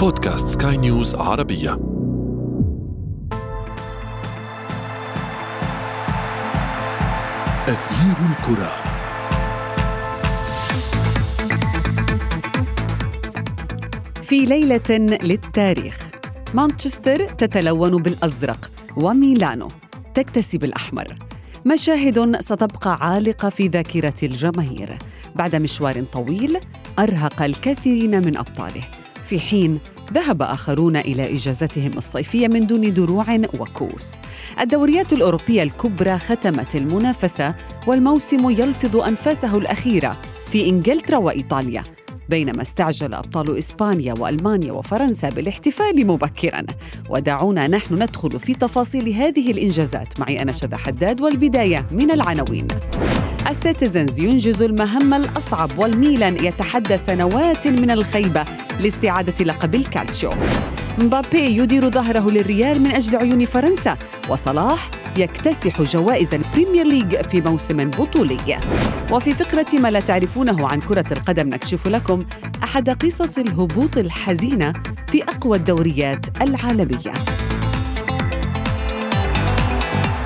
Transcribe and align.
بودكاست 0.00 0.62
سكاي 0.62 0.76
نيوز 0.76 1.14
عربية. 1.14 1.72
أثير 7.68 8.16
الكرة. 8.30 8.72
في 14.22 14.44
ليلة 14.44 15.18
للتاريخ 15.22 15.98
مانشستر 16.54 17.28
تتلون 17.28 18.02
بالأزرق 18.02 18.70
وميلانو 18.96 19.68
تكتسي 20.14 20.58
بالأحمر 20.58 21.14
مشاهد 21.66 22.40
ستبقى 22.40 22.98
عالقة 23.00 23.48
في 23.48 23.68
ذاكرة 23.68 24.14
الجماهير. 24.22 24.98
بعد 25.34 25.56
مشوار 25.56 26.02
طويل 26.12 26.58
أرهق 26.98 27.42
الكثيرين 27.42 28.26
من 28.26 28.36
أبطاله. 28.36 28.99
في 29.30 29.40
حين 29.40 29.78
ذهب 30.12 30.42
آخرون 30.42 30.96
إلى 30.96 31.34
إجازتهم 31.36 31.90
الصيفية 31.96 32.48
من 32.48 32.66
دون 32.66 32.94
دروع 32.94 33.24
وكؤوس. 33.60 34.14
الدوريات 34.60 35.12
الأوروبية 35.12 35.62
الكبرى 35.62 36.18
ختمت 36.18 36.76
المنافسة 36.76 37.54
والموسم 37.86 38.50
يلفظ 38.50 38.96
أنفاسه 38.96 39.58
الأخيرة 39.58 40.20
في 40.50 40.68
إنجلترا 40.68 41.16
وإيطاليا 41.16 41.82
بينما 42.30 42.62
استعجل 42.62 43.14
أبطال 43.14 43.58
إسبانيا 43.58 44.14
وألمانيا 44.18 44.72
وفرنسا 44.72 45.28
بالاحتفال 45.28 46.06
مبكرا. 46.06 46.62
ودعونا 47.08 47.66
نحن 47.68 47.94
ندخل 47.94 48.40
في 48.40 48.54
تفاصيل 48.54 49.08
هذه 49.08 49.50
الإنجازات. 49.50 50.20
معي 50.20 50.42
أنا 50.42 50.52
شذى 50.52 50.76
حداد 50.76 51.20
والبداية 51.20 51.86
من 51.90 52.10
العناوين. 52.10 52.66
ال 53.50 53.58
Citizens 53.58 54.20
ينجز 54.20 54.62
المهمة 54.62 55.16
الأصعب 55.16 55.78
والميلان 55.78 56.44
يتحدى 56.44 56.98
سنوات 56.98 57.68
من 57.68 57.90
الخيبة 57.90 58.44
لاستعادة 58.80 59.44
لقب 59.44 59.74
الكالتشيو. 59.74 60.30
مبابي 61.02 61.56
يدير 61.56 61.90
ظهره 61.90 62.30
للريال 62.30 62.82
من 62.82 62.90
أجل 62.90 63.16
عيون 63.16 63.44
فرنسا 63.44 63.96
وصلاح 64.28 64.90
يكتسح 65.16 65.82
جوائز 65.82 66.34
ال 66.34 66.41
Premier 66.41 66.86
League 66.86 67.16
في 67.20 67.40
موسم 67.40 67.90
بطولي. 67.90 68.60
وفي 69.12 69.34
فقرة 69.34 69.66
ما 69.78 69.90
لا 69.90 70.00
تعرفونه 70.00 70.68
عن 70.68 70.80
كرة 70.80 71.06
القدم 71.12 71.48
نكشف 71.48 71.88
لكم 71.88 72.24
أحد 72.64 72.90
قصص 72.90 73.38
الهبوط 73.38 73.98
الحزينة 73.98 74.72
في 75.08 75.22
أقوى 75.22 75.56
الدوريات 75.56 76.42
العالمية. 76.42 77.12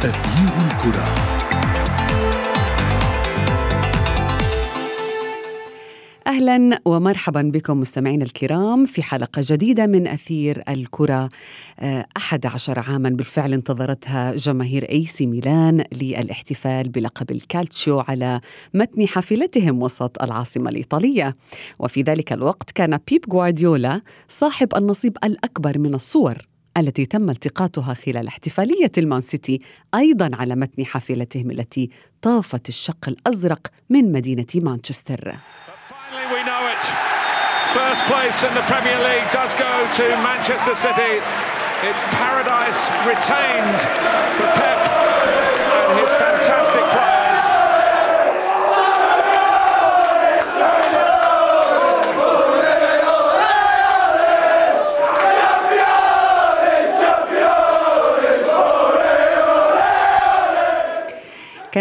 أثير 0.05 0.55
الكرة. 0.67 1.34
أهلا 6.27 6.81
ومرحبا 6.85 7.43
بكم 7.43 7.81
مستمعينا 7.81 8.25
الكرام 8.25 8.87
في 8.87 9.03
حلقة 9.03 9.43
جديدة 9.45 9.87
من 9.87 10.07
أثير 10.07 10.63
الكرة. 10.69 11.29
آه، 11.81 12.07
أحد 12.17 12.47
عشر 12.47 12.79
عاما 12.79 13.09
بالفعل 13.09 13.53
انتظرتها 13.53 14.35
جماهير 14.35 14.91
أي 14.91 15.05
سي 15.05 15.27
ميلان 15.27 15.85
للاحتفال 15.93 16.89
بلقب 16.89 17.31
الكالتشيو 17.31 18.01
على 18.01 18.41
متن 18.75 19.07
حافلتهم 19.07 19.83
وسط 19.83 20.23
العاصمة 20.23 20.71
الإيطالية. 20.71 21.37
وفي 21.79 22.03
ذلك 22.03 22.33
الوقت 22.33 22.71
كان 22.71 22.99
بيب 23.09 23.25
غوارديولا 23.33 24.01
صاحب 24.29 24.77
النصيب 24.77 25.17
الأكبر 25.25 25.79
من 25.79 25.95
الصور 25.95 26.39
التي 26.77 27.07
تم 27.07 27.31
التقاطها 27.31 27.95
خلال 27.95 28.27
احتفالية 28.27 28.93
المان 28.99 29.21
سيتي 29.21 29.61
أيضا 29.95 30.31
على 30.35 30.57
متن 30.57 30.85
حافلتهم 30.85 31.51
التي 31.51 31.91
طافت 32.23 32.69
الشق 32.69 33.09
الأزرق 33.09 33.67
من 33.91 34.13
مدينة 34.13 34.47
مانشستر. 34.55 35.35
First 37.75 38.05
place 38.05 38.45
in 38.45 38.55
the 38.55 38.63
Premier 38.71 38.97
League 39.03 39.29
does 39.33 39.53
go 39.55 39.67
to 39.97 40.07
Manchester 40.23 40.77
City. 40.77 41.19
It's 41.83 42.03
paradise 42.15 42.89
retained 43.03 43.81
for 44.39 44.47
Pep 44.55 44.79
and 45.91 45.99
his 45.99 46.15
fantastic 46.15 46.85
players. 46.93 47.24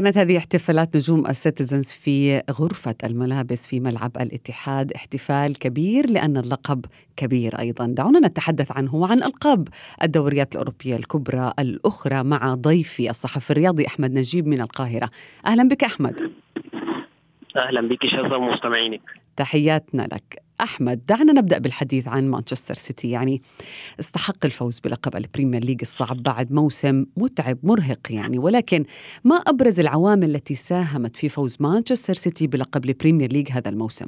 كانت 0.03 0.17
هذه 0.17 0.37
احتفالات 0.37 0.95
نجوم 0.95 1.27
ال 1.27 1.34
Citizens 1.34 1.91
في 1.91 2.41
غرفة 2.51 2.95
الملابس 3.03 3.67
في 3.67 3.79
ملعب 3.79 4.11
الاتحاد. 4.21 4.91
احتفال 4.91 5.59
كبير 5.59 6.09
لأن 6.09 6.37
اللقب 6.37 6.85
كبير 7.17 7.59
أيضا. 7.59 7.87
دعونا 7.87 8.27
نتحدث 8.27 8.71
عنه 8.71 8.95
وعن 8.95 9.23
ألقاب 9.23 9.67
الدوريات 10.03 10.51
الأوروبية 10.51 10.95
الكبرى 10.95 11.53
الأخرى 11.59 12.23
مع 12.23 12.53
ضيفي 12.53 13.09
الصحفي 13.09 13.51
الرياضي 13.51 13.87
أحمد 13.87 14.11
نجيب 14.11 14.47
من 14.47 14.61
القاهرة. 14.61 15.09
أهلا 15.45 15.67
بك 15.67 15.83
أحمد. 15.83 16.31
أهلا 17.57 17.87
بك 17.87 18.05
شذى 18.05 18.35
ومستمعينك 18.35 19.01
تحياتنا 19.35 20.01
لك. 20.01 20.43
أحمد 20.63 21.05
دعنا 21.05 21.33
نبدأ 21.33 21.57
بالحديث 21.57 22.07
عن 22.07 22.29
مانشستر 22.29 22.73
سيتي 22.73 23.09
يعني 23.09 23.41
استحق 23.99 24.45
الفوز 24.45 24.79
بلقب 24.79 25.15
ال 25.15 25.21
Premier 25.21 25.63
League 25.63 25.77
الصعب 25.81 26.23
بعد 26.23 26.53
موسم 26.53 27.05
متعب 27.17 27.57
مرهق 27.63 27.99
يعني 28.09 28.39
ولكن 28.39 28.85
ما 29.23 29.35
أبرز 29.35 29.79
العوامل 29.79 30.35
التي 30.35 30.55
ساهمت 30.55 31.17
في 31.17 31.29
فوز 31.29 31.57
مانشستر 31.59 32.13
سيتي 32.13 32.47
بلقب 32.47 32.85
ال 32.85 32.91
Premier 32.91 33.33
League 33.33 33.51
هذا 33.51 33.69
الموسم؟ 33.69 34.07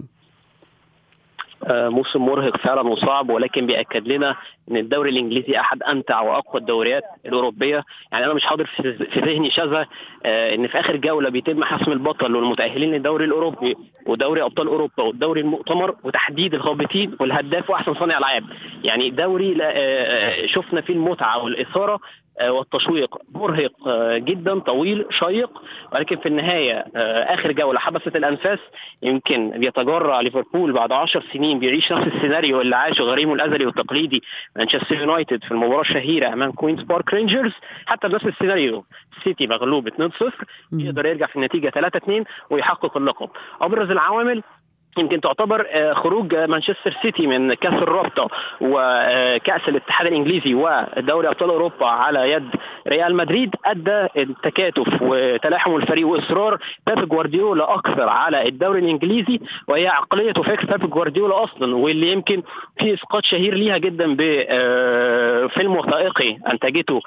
آه، 1.66 1.90
موسم 1.90 2.22
مرهق 2.22 2.58
فعلا 2.58 2.82
وصعب 2.82 3.30
ولكن 3.30 3.66
بيأكد 3.66 4.08
لنا 4.08 4.36
إن 4.72 4.78
الدوري 4.78 5.10
الإنجليزي 5.10 5.60
أحد 5.60 5.84
أمتع 5.84 6.22
وأقوى 6.22 6.62
الدوريات 6.62 7.04
الأوروبية. 7.26 7.84
يعني 8.12 8.26
أنا 8.26 8.34
مش 8.34 8.44
حاضر 8.46 8.66
في 8.66 9.20
ذهني 9.20 9.52
شذى 9.52 9.88
آه، 10.26 10.56
إن 10.56 10.68
في 10.68 10.80
آخر 10.80 10.96
جولة 10.96 11.30
بيتم 11.30 11.64
حسم 11.64 11.92
البطل 11.92 12.36
والمتأهلين 12.36 12.92
للدوري 12.92 13.26
الأوروبي 13.26 13.76
ودوري 14.06 14.44
أبطال 14.44 14.68
أوروبا 14.68 15.04
ودوري 15.04 15.42
المؤتمر 15.42 15.96
وتحديد 16.04 16.54
الهابطين 16.54 17.16
والهداف 17.20 17.70
وأحسن 17.70 17.94
صانع 17.94 18.18
العاب 18.18 18.44
يعني 18.84 19.10
دوري 19.10 19.58
آه، 19.62 20.46
شفنا 20.46 20.82
فيه 20.82 20.94
المتعة 20.94 21.44
والإثارة 21.44 22.00
والتشويق 22.42 23.18
مرهق 23.36 23.88
آه، 23.88 24.18
جدا 24.18 24.60
طويل 24.60 25.06
شيق. 25.10 25.62
ولكن 25.94 26.16
في 26.18 26.26
النهاية 26.26 26.86
آه، 26.96 27.34
آخر 27.34 27.52
جولة 27.52 27.80
حبست 27.80 28.16
الأنفاس. 28.16 28.60
يمكن 29.04 29.50
بيتجرع 29.60 30.22
ليفربول 30.22 30.72
بعد 30.74 30.92
10 30.92 31.24
سنين 31.34 31.60
بيعيش 31.60 31.92
نفس 31.92 32.08
السيناريو 32.08 32.62
اللي 32.62 32.76
عاشه 32.76 33.02
غريمه 33.04 33.34
الأزلي 33.34 33.66
والتقليدي. 33.66 34.22
مانشستر 34.56 34.96
يونايتد 34.96 35.44
في 35.44 35.52
المباراة 35.52 35.82
الشهيرة 35.82 36.34
أمام 36.34 36.52
كوينز 36.52 36.82
بارك 36.82 37.14
رينجرز. 37.14 37.54
حتى 37.86 38.08
بنفس 38.08 38.26
السيناريو 38.26 38.86
سيتي 39.24 39.48
مغلوب 39.48 39.88
2-0 39.88 40.46
يقدر 40.74 41.06
يرجع 41.06 41.26
في 41.26 41.36
النتيجة 41.36 41.70
3-2 41.70 42.24
ويحقق 42.50 42.98
اللقب. 42.98 43.30
أبرز 43.62 43.92
العوامل 43.92 44.44
يمكن 44.98 45.22
تعتبر 45.22 45.66
آه، 45.70 45.94
خروج 45.94 46.36
مانشستر 46.36 46.96
سيتي 47.02 47.28
من 47.28 47.54
كأس 47.54 47.74
الرابطة 47.74 48.28
وكأس 48.62 49.62
الاتحاد 49.68 50.08
الإنجليزي 50.08 50.54
ودوري 50.54 51.28
أبطال 51.28 51.50
أوروبا 51.50 51.86
على 51.86 52.32
يد 52.32 52.50
ريال 52.88 53.16
مدريد. 53.16 53.56
أدى 53.66 54.08
التكاتف 54.18 55.02
وتلاحم 55.02 55.76
الفريق 55.76 56.08
وإصرار 56.08 56.58
بيب 56.88 57.10
جوارديولا 57.10 57.74
أكثر 57.76 58.10
على 58.10 58.48
الدوري 58.48 58.80
الإنجليزي 58.80 59.40
وهي 59.68 59.88
عقلية 59.88 60.34
وفكر 60.38 60.78
بيب 60.78 60.90
جوارديولا 60.90 61.44
أصلا 61.44 61.76
واللي 61.76 62.12
يمكن 62.12 62.44
في 62.80 62.94
إسقاط 62.94 63.26
شهير 63.26 63.54
ليها 63.54 63.78
جدا 63.78 64.06
بفيلم 64.14 65.74
آه، 65.74 65.80
وثائقي 65.80 66.38
أنتجته 66.52 66.96
آه، 66.96 67.02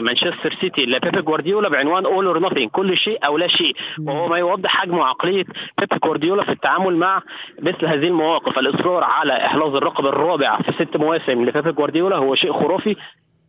مانشستر 0.00 0.54
سيتي 0.60 0.86
لبيب 0.86 1.24
جوارديولا 1.24 1.68
بعنوان 1.68 2.04
All 2.06 2.26
or 2.26 2.38
Nothing 2.38 2.70
كل 2.70 2.96
شيء 2.96 3.26
أو 3.26 3.38
لا 3.38 3.48
شيء. 3.48 3.76
وهو 4.06 4.28
ما 4.28 4.38
يوضح 4.38 4.76
حجم 4.76 4.98
وعقليه 4.98 5.44
بيب 5.78 5.98
جوارديولا 6.04 6.44
في 6.44 6.52
التعامل 6.52 6.96
مع 6.96 7.22
مثل 7.62 7.86
هذه 7.86 8.06
المواقف. 8.06 8.58
الإصرار 8.58 9.04
على 9.04 9.32
احراز 9.32 9.74
الرقم 9.74 10.06
الرابع 10.06 10.58
في 10.62 10.72
ست 10.72 10.96
مواسم 10.96 11.44
لبيب 11.44 11.74
جوارديولا 11.74 12.16
هو 12.16 12.34
شيء 12.34 12.52
خرافي. 12.52 12.96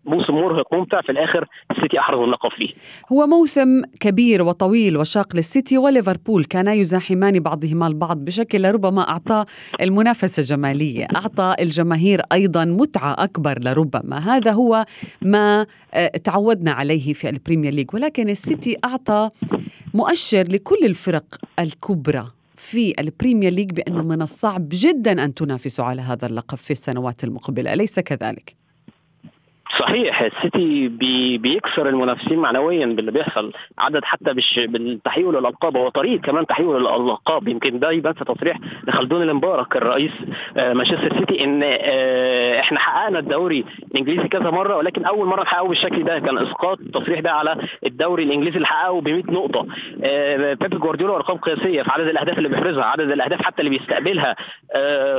موسم 0.05 0.33
مرهق 0.33 0.73
ممتع 0.73 1.01
في 1.01 1.11
الآخر 1.11 1.47
السيتي 1.71 1.99
أحرز 1.99 2.19
اللقب 2.19 2.49
فيه. 2.49 2.69
هو 3.11 3.27
موسم 3.27 3.81
كبير 3.99 4.41
وطويل 4.41 4.97
وشاق 4.97 5.35
للسيتي 5.35 5.77
وليفربول 5.77 6.45
كانا 6.45 6.73
يزاحمان 6.73 7.39
بعضهما 7.39 7.87
البعض 7.87 8.17
بشكل 8.17 8.71
ربما 8.71 9.09
أعطى 9.09 9.45
المنافسة 9.81 10.43
جماليه، 10.43 11.07
أعطى 11.15 11.55
الجماهير 11.59 12.21
أيضا 12.31 12.65
متعة 12.65 13.15
أكبر 13.19 13.59
لربما، 13.59 14.17
هذا 14.17 14.51
هو 14.51 14.85
ما 15.21 15.65
آه، 15.93 16.07
تعودنا 16.07 16.71
عليه 16.71 17.13
في 17.13 17.29
ال 17.29 17.35
Premier 17.35 17.73
League، 17.73 17.93
ولكن 17.93 18.29
السيتي 18.29 18.77
أعطى 18.85 19.29
مؤشر 19.93 20.47
لكل 20.47 20.85
الفرق 20.85 21.25
الكبرى 21.59 22.27
في 22.55 22.93
ال 22.99 23.06
Premier 23.06 23.51
League 23.51 23.71
بأنه 23.71 24.03
من 24.03 24.21
الصعب 24.21 24.67
جدا 24.71 25.23
أن 25.23 25.33
تنافسوا 25.33 25.85
على 25.85 26.01
هذا 26.01 26.27
اللقب 26.27 26.57
في 26.57 26.71
السنوات 26.71 27.23
المقبلة 27.23 27.73
أليس 27.73 27.99
كذلك؟ 27.99 28.60
صحيح 29.79 30.21
السيتي 30.21 30.87
بي 30.87 31.37
بيكسر 31.37 31.89
المنافسين 31.89 32.39
معنويا 32.39 32.85
باللي 32.85 33.11
بيحصل 33.11 33.51
عدد 33.79 34.03
حتى 34.05 34.33
بش 34.33 34.59
بالتحويل 34.67 35.27
للألقاب 35.35 35.77
هو 35.77 35.89
طريق 35.89 36.21
كمان 36.21 36.45
تحويل 36.47 36.79
للالقاب 36.81 37.47
يمكن 37.47 37.79
ده 37.79 37.91
يبان 37.91 38.13
في 38.13 38.25
تصريح 38.25 38.57
لخلدون 38.87 39.21
المبارك 39.21 39.75
الرئيس 39.75 40.11
آه، 40.57 40.73
مانشستر 40.73 41.17
سيتي 41.19 41.43
إن 41.43 41.61
آه، 41.63 42.59
إحنا 42.59 42.79
حققنا 42.79 43.19
الدوري 43.19 43.65
الإنجليزي 43.91 44.27
كذا 44.27 44.49
مرة 44.49 44.75
ولكن 44.75 45.05
أول 45.05 45.27
مرة 45.27 45.41
نحققه 45.43 45.67
بالشكل 45.67 46.03
ده 46.03 46.19
كان 46.19 46.37
إسقاط 46.37 46.79
التصريح 46.79 47.19
ده 47.19 47.31
على 47.31 47.55
الدوري 47.85 48.23
الإنجليزي 48.23 48.55
اللي 48.55 48.67
حققه 48.67 49.01
ب 49.01 49.09
100 49.09 49.23
نقطة. 49.29 49.67
آه، 50.03 50.53
بيب 50.53 50.79
جوارديولا 50.79 51.15
أرقام 51.15 51.37
قياسية 51.37 51.81
في 51.83 51.91
عدد 51.91 52.07
الأهداف 52.07 52.37
اللي 52.37 52.49
بيحرزها 52.49 52.83
عدد 52.83 53.11
الأهداف 53.11 53.41
حتى 53.41 53.61
اللي 53.61 53.77
بيستقبلها 53.77 54.35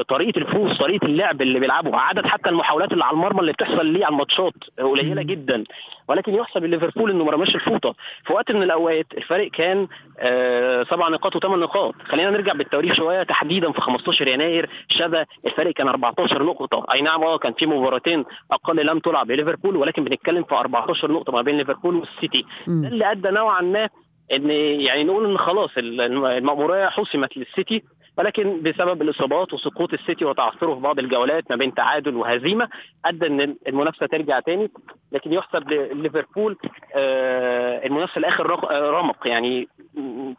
طريقة 0.09 0.39
الفوز 0.39 0.79
طريقة 0.79 1.05
اللعب 1.07 1.43
اللي 1.43 1.61
بيلعبه 1.61 1.97
عدد 1.97 2.27
حتى 2.27 2.51
المحاولات 2.51 2.93
اللي 2.93 3.05
على 3.05 3.15
المرمى 3.15 3.41
اللي 3.41 3.53
بتحصل 3.53 3.87
ليه 3.87 4.05
على 4.05 4.13
الماتشات 4.13 4.42
قليلة 4.79 5.23
جدا. 5.23 5.65
ولكن 6.09 6.35
يحسب 6.35 6.65
ليفربول 6.65 7.11
إنه 7.11 7.25
ما 7.25 7.31
رماش 7.31 7.55
الفوطة. 7.55 7.94
في 8.27 8.33
وقت 8.33 8.53
من 8.53 8.62
الأوقات 8.62 9.06
الفرق 9.17 9.50
كان 9.50 9.89
آه، 10.19 10.83
سبع 10.83 11.09
نقاط 11.09 11.37
وثمان 11.37 11.59
نقاط. 11.61 11.94
خلينا 12.05 12.31
نرجع 12.31 12.53
بالتواريخ 12.53 12.94
شوية. 12.94 13.23
تحديدا 13.23 13.73
في 13.73 13.81
15 13.81 14.29
يناير 14.29 14.71
شذا 14.89 15.27
الفرق 15.47 15.73
كان 15.75 15.89
14 15.89 16.43
نقطة. 16.43 16.87
أي 16.93 17.00
نعم 17.03 17.23
آه 17.23 17.39
كان 17.39 17.53
في 17.53 17.67
مباراتين 17.67 18.25
أقل 18.53 18.87
لم 18.87 18.99
تلعب 18.99 19.31
لليفربول 19.31 19.77
ولكن 19.77 20.05
بنتكلم 20.05 20.44
في 20.44 20.55
14 20.55 21.12
نقطة 21.12 21.33
ما 21.33 21.43
بين 21.43 21.56
ليفربول 21.56 21.97
والسيتي. 21.97 22.44
ده 22.67 22.89
اللي 22.89 23.11
أدى 23.12 23.31
نوعا 23.31 23.61
ما 23.61 23.89
إن 24.33 24.50
يعني 24.81 25.05
نقول 25.05 25.31
إن 25.31 25.39
خلاص 25.39 25.71
المأمورية 25.79 26.89
حسمت 26.89 27.37
للسيتي. 27.37 27.83
ولكن 28.19 28.62
بسبب 28.62 29.03
الإصابات 29.03 29.55
وسقوط 29.55 29.93
السيتي 29.93 30.25
وتعثره 30.25 30.75
في 30.75 30.81
بعض 30.81 30.99
الجولات 30.99 31.44
ما 31.50 31.56
بين 31.56 31.75
تعادل 31.75 32.17
وهزيمة 32.17 32.69
أدى 33.05 33.26
إن 33.26 33.56
المنافسة 33.69 34.06
ترجع 34.06 34.41
تاني 34.41 34.70
لكن 35.12 35.32
يحسب 35.32 35.69
لليفربول 35.70 36.59
آه، 36.94 37.87
المنافسة 37.87 38.19
لآخر 38.19 38.71
آه، 38.70 38.91
رمق. 38.91 39.26
يعني 39.26 39.69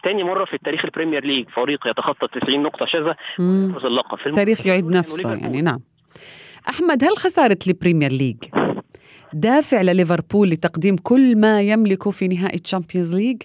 تاني 0.04 0.24
مرة 0.24 0.46
في 0.46 0.54
التاريخ 0.54 0.86
ال 0.86 0.91
Premier 0.91 1.26
League 1.26 1.50
فريق 1.50 1.88
يتخطى 1.88 2.28
90 2.42 2.64
نقطة 2.64 2.86
شذى 2.86 3.16
يفوز 3.40 3.86
اللقب. 3.86 4.18
في 4.18 4.30
التاريخ 4.30 4.68
يعيد 4.68 4.86
نفسه 4.86 5.34
يعني 5.34 5.62
نعم. 5.62 5.80
أحمد 6.70 7.04
هل 7.04 7.18
خسارة 7.18 7.60
البريمير 7.68 8.12
ليج 8.12 8.38
دافع 9.34 9.82
لليفربول 9.82 10.50
لتقديم 10.50 10.96
كل 10.96 11.40
ما 11.40 11.62
يملكه 11.62 12.12
في 12.12 12.28
نهائي 12.28 12.60
تشامبيونز 12.60 13.16
ليج؟ 13.16 13.42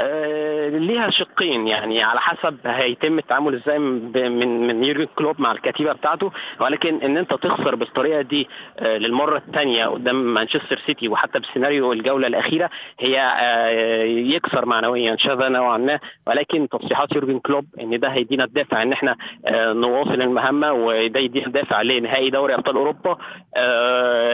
آه، 0.00 0.68
ليها 0.68 1.10
شقين 1.10 1.68
يعني 1.68 2.02
على 2.02 2.20
حسب 2.20 2.58
هيتم 2.66 3.18
التعامل 3.18 3.54
إزاي 3.54 3.78
من 3.78 4.66
من 4.66 4.84
يورجن 4.84 5.06
كلوب 5.16 5.40
مع 5.40 5.52
الكتيبة 5.52 5.92
بتاعته. 5.92 6.30
ولكن 6.60 7.00
ان 7.02 7.16
انت 7.16 7.34
تخسر 7.34 7.74
بالطريقة 7.74 8.22
دي 8.22 8.48
آه، 8.78 8.96
للمرة 8.98 9.36
الثانية 9.38 9.86
قدام 9.86 10.34
مانشستر 10.34 10.78
سيتي 10.86 11.08
وحتى 11.08 11.38
بسيناريو 11.38 11.92
الجولة 11.92 12.26
الأخيرة 12.26 12.70
هي 13.00 13.20
آه، 13.20 14.02
يكسر 14.04 14.66
معنويا 14.66 15.16
شذا 15.16 15.48
نوعا 15.48 15.78
ما. 15.78 15.98
ولكن 16.26 16.68
تصريحات 16.68 17.12
يورجن 17.12 17.38
كلوب 17.38 17.64
إن 17.80 18.00
ده 18.00 18.08
هيدينا 18.08 18.44
الدافع 18.44 18.82
إن 18.82 18.92
إحنا 18.92 19.16
نواصل 19.72 20.22
المهمة 20.22 20.72
وده 20.72 21.20
يدينا 21.20 21.46
الدافع 21.46 21.82
لنهائي 21.82 22.30
دوري 22.30 22.54
أبطال 22.54 22.76
أوروبا. 22.76 23.16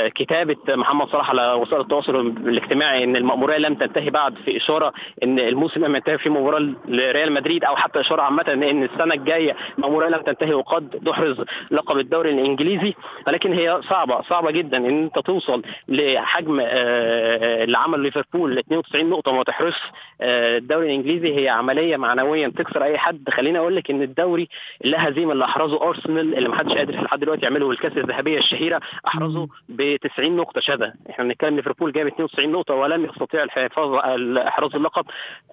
كتابة 0.09 0.57
محمد 0.69 1.09
صلاح 1.09 1.31
على 1.31 1.53
وسائل 1.53 1.81
التواصل 1.81 2.17
الاجتماعي 2.47 3.05
إن 3.05 3.17
المأمورية 3.17 3.57
لم 3.59 3.75
تنتهي 3.75 4.11
بعد 4.11 4.35
في 4.45 4.57
إشارة 4.57 4.93
إن 5.23 5.39
الموسم 5.55 5.85
لم 5.85 5.97
ينتهي 5.97 6.19
في 6.19 6.31
مباراة 6.31 6.69
لريال 6.89 7.33
مدريد 7.33 7.65
أو 7.65 7.77
حتى 7.77 8.01
إشارة 8.01 8.23
عامة 8.23 8.45
ان 8.49 8.83
السنة 8.83 9.15
الجاية 9.15 9.57
ماموريه 9.79 10.09
لم 10.09 10.21
تنتهي 10.23 10.55
وقد 10.55 10.89
تحرز 11.07 11.37
لقب 11.71 11.99
الدوري 11.99 12.31
الإنجليزي 12.31 12.95
ولكن 13.27 13.53
هي 13.53 13.81
صعبة 13.83 14.23
صعبة 14.23 14.51
جدا 14.51 14.77
إن 14.77 15.03
أنت 15.03 15.19
توصل 15.19 15.63
لحجم 15.89 16.61
آه، 16.61 17.65
اللي 17.65 17.79
عمل 17.79 18.01
ليفربول 18.01 18.59
92 18.59 19.11
نقطة 19.11 19.31
وما 19.33 19.43
تحرز 19.43 19.75
آه، 20.21 20.59
الدوري 20.59 20.87
الإنجليزي. 20.87 21.41
هي 21.41 21.49
عملية 21.49 21.97
معنويا 21.97 22.49
تكسر 22.49 22.85
أي 22.85 22.99
حد. 22.99 23.31
خليني 23.31 23.59
أقول 23.59 23.77
لك 23.77 23.91
إن 23.91 24.03
الدوري 24.03 24.49
اللي 24.85 24.97
هزيمة 24.97 25.33
اللي 25.33 25.45
أحرزه 25.45 25.83
أرسنال 25.89 26.35
اللي 26.39 26.49
ما 26.49 26.59
حدش 26.59 26.73
قادر 26.73 27.03
لحد 27.03 27.21
دلوقتي 27.21 27.43
يعمله 27.43 27.69
بالكاس 27.69 27.93
الذهبية 27.97 28.39
الشهيرة 28.39 28.81
أحرزه 29.07 29.49
ب 29.69 29.97
90 29.97 30.37
نقطة 30.37 30.61
شذا. 30.61 30.95
إحنا 31.11 31.25
بنتكلم 31.25 31.57
ليفربول 31.57 31.93
جايب 31.93 32.07
92 32.07 32.53
نقطة 32.53 32.75
ولم 32.75 33.05
يستطيع 33.05 33.43
الحفاظ 33.43 33.95
احراز 34.39 34.75
اللقب. 34.75 35.05
آه، 35.05 35.44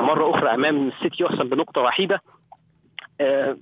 مرة 0.00 0.30
أخرى 0.30 0.54
أمام 0.54 0.88
السيتي 0.88 1.24
يحسم 1.24 1.48
بنقطة 1.48 1.80
وحيدة. 1.80 2.20
آه، 3.20 3.56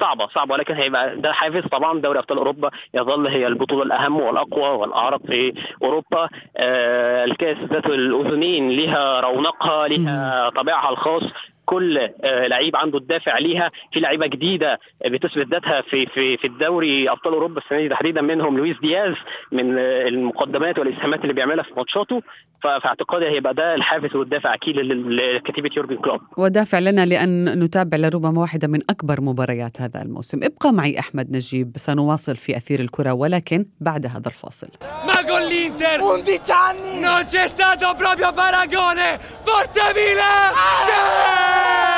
صعبة 0.00 0.26
صعبة 0.26 0.52
ولكن 0.52 0.74
هيبقى 0.74 1.16
ده 1.16 1.32
حافز. 1.32 1.62
طبعا 1.66 2.00
دوري 2.00 2.18
أبطال 2.18 2.38
أوروبا 2.38 2.70
يظل 2.94 3.26
هي 3.26 3.46
البطولة 3.46 3.82
الأهم 3.82 4.20
والأقوى 4.20 4.68
والأعرق 4.68 5.26
في 5.26 5.54
أوروبا. 5.82 6.28
آه، 6.56 7.24
الكاس 7.24 7.56
ذات 7.56 7.86
الأذنين 7.86 8.70
لها 8.70 9.20
رونقها 9.20 9.88
لها 9.88 10.48
طابعها 10.50 10.90
الخاص. 10.90 11.22
كل 11.66 11.98
آه، 11.98 12.46
لعيب 12.46 12.76
عنده 12.76 12.98
الدافع 12.98 13.38
ليها. 13.38 13.70
في 13.92 14.00
لعيبة 14.00 14.26
جديدة 14.26 14.78
بتثبت 15.06 15.46
ذاتها 15.48 15.80
في 15.80 16.06
في 16.06 16.36
في 16.36 16.46
الدوري 16.46 17.10
أبطال 17.10 17.32
أوروبا 17.32 17.60
السنة 17.60 17.78
دي 17.78 17.88
تحديدا 17.88 18.20
منهم 18.20 18.56
لويس 18.58 18.80
دياز 18.80 19.14
من 19.52 19.78
المقدمات 19.78 20.78
والإسهامات 20.78 21.20
اللي 21.22 21.32
بيعملها 21.32 21.64
في 21.64 21.70
ماتشاته. 21.76 22.22
ففي 22.64 22.86
اعتقادي 22.86 23.26
هيبقى 23.26 23.54
ده 23.54 23.74
الحافز 23.74 24.16
والدافع 24.16 24.54
أكيد 24.54 24.76
لكتيبة 24.76 25.70
يورجن 25.76 25.96
كلوب. 25.96 26.20
ودافع 26.36 26.78
لنا 26.78 27.06
لأن 27.06 27.58
نتابع 27.64 27.96
لربما 27.98 28.40
واحدة 28.40 28.68
من 28.68 28.80
أكبر 28.90 29.20
مباريات 29.20 29.80
هذا 29.80 30.02
الموسم. 30.02 30.40
ابقى 30.42 30.72
معي 30.72 30.98
أحمد 30.98 31.36
نجيب 31.36 31.72
سنواصل 31.76 32.36
في 32.36 32.56
أثير 32.56 32.80
الكرة 32.80 33.12
ولكن 33.12 33.64
بعد 33.80 34.06
هذا 34.06 34.28
الفاصل. 34.28 34.68
ما 35.06 35.14
con 35.14 35.42
l'Inter 35.50 36.00
11 36.00 36.52
anni. 36.52 37.00
Non 37.00 37.22
c'è 37.32 37.46
stato 37.48 37.94
proprio 38.02 38.32
paragone. 38.32 39.18
Forza 39.46 39.86
Milan! 39.96 41.93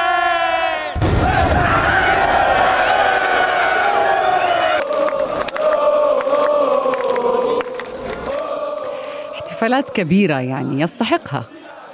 احتفالات 9.57 9.91
كبيرة 9.91 10.41
يعني 10.41 10.81
يستحقها 10.81 11.45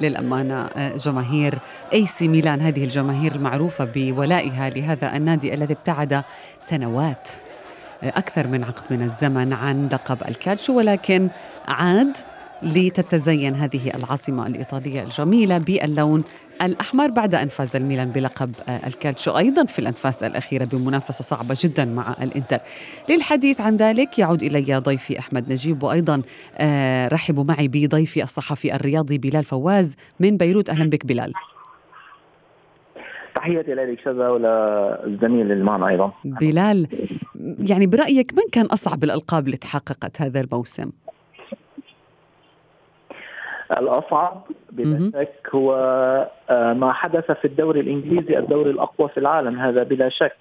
للأمانة 0.00 0.62
آه، 0.76 0.96
جماهير 0.96 1.58
اي 1.92 2.06
سي 2.06 2.28
ميلان. 2.28 2.60
هذه 2.60 2.84
الجماهير 2.84 3.34
المعروفة 3.34 3.84
بولائها 3.84 4.70
لهذا 4.70 5.16
النادي 5.16 5.54
الذي 5.54 5.72
ابتعد 5.72 6.22
سنوات 6.60 7.28
آه، 8.02 8.08
أكثر 8.08 8.46
من 8.46 8.64
عقد 8.64 8.82
من 8.90 9.02
الزمن 9.02 9.52
عن 9.52 9.88
لقب 9.92 10.18
الكالشو 10.28 10.76
ولكن 10.76 11.28
عاد 11.68 12.16
لتتزين 12.62 13.54
هذه 13.54 13.90
العاصمة 13.94 14.46
الإيطالية 14.46 15.02
الجميلة 15.02 15.58
باللون 15.58 16.24
الأحمر 16.62 17.10
بعد 17.10 17.34
أن 17.34 17.48
فاز 17.48 17.76
الميلان 17.76 18.10
بلقب 18.10 18.54
آه، 18.68 18.86
الكالتشو. 18.86 19.38
أيضا 19.38 19.64
في 19.64 19.78
الأنفاس 19.78 20.22
الأخيرة 20.22 20.64
بمنافسة 20.64 21.22
صعبة 21.22 21.54
جدا 21.60 21.84
مع 21.84 22.16
الإنتر. 22.22 22.58
للحديث 23.10 23.60
عن 23.60 23.76
ذلك 23.76 24.18
يعود 24.18 24.42
إلي 24.42 24.76
ضيفي 24.76 25.18
أحمد 25.18 25.52
نجيب 25.52 25.82
وأيضا 25.82 26.22
آه، 26.58 27.08
رحبوا 27.08 27.44
معي 27.44 27.68
بضيفي 27.68 28.22
الصحفي 28.22 28.74
الرياضي 28.74 29.18
بلال 29.18 29.44
فواز 29.44 29.96
من 30.20 30.36
بيروت. 30.36 30.70
أهلا 30.70 30.90
بك 30.90 31.06
بلال. 31.06 31.32
تحياتي 33.34 33.74
لك 33.74 34.00
شذا 34.04 34.28
وللزميل 34.28 35.52
اللي 35.52 35.64
معنا 35.64 35.88
أيضا. 35.88 36.12
بلال 36.24 36.86
يعني 37.58 37.86
برأيك 37.86 38.32
من 38.34 38.42
كان 38.52 38.66
أصعب 38.66 39.04
الألقاب 39.04 39.46
اللي 39.46 39.56
تحققت 39.56 40.22
هذا 40.22 40.40
الموسم؟ 40.40 40.90
الأصعب 43.78 44.46
بلا 44.72 45.10
شك 45.10 45.54
هو 45.54 45.74
آه، 46.50 46.72
ما 46.72 46.92
حدث 46.92 47.30
في 47.30 47.44
الدوري 47.44 47.80
الإنجليزي 47.80 48.38
الدوري 48.38 48.70
الأقوى 48.70 49.08
في 49.08 49.20
العالم 49.20 49.58
هذا 49.58 49.82
بلا 49.82 50.08
شك. 50.08 50.36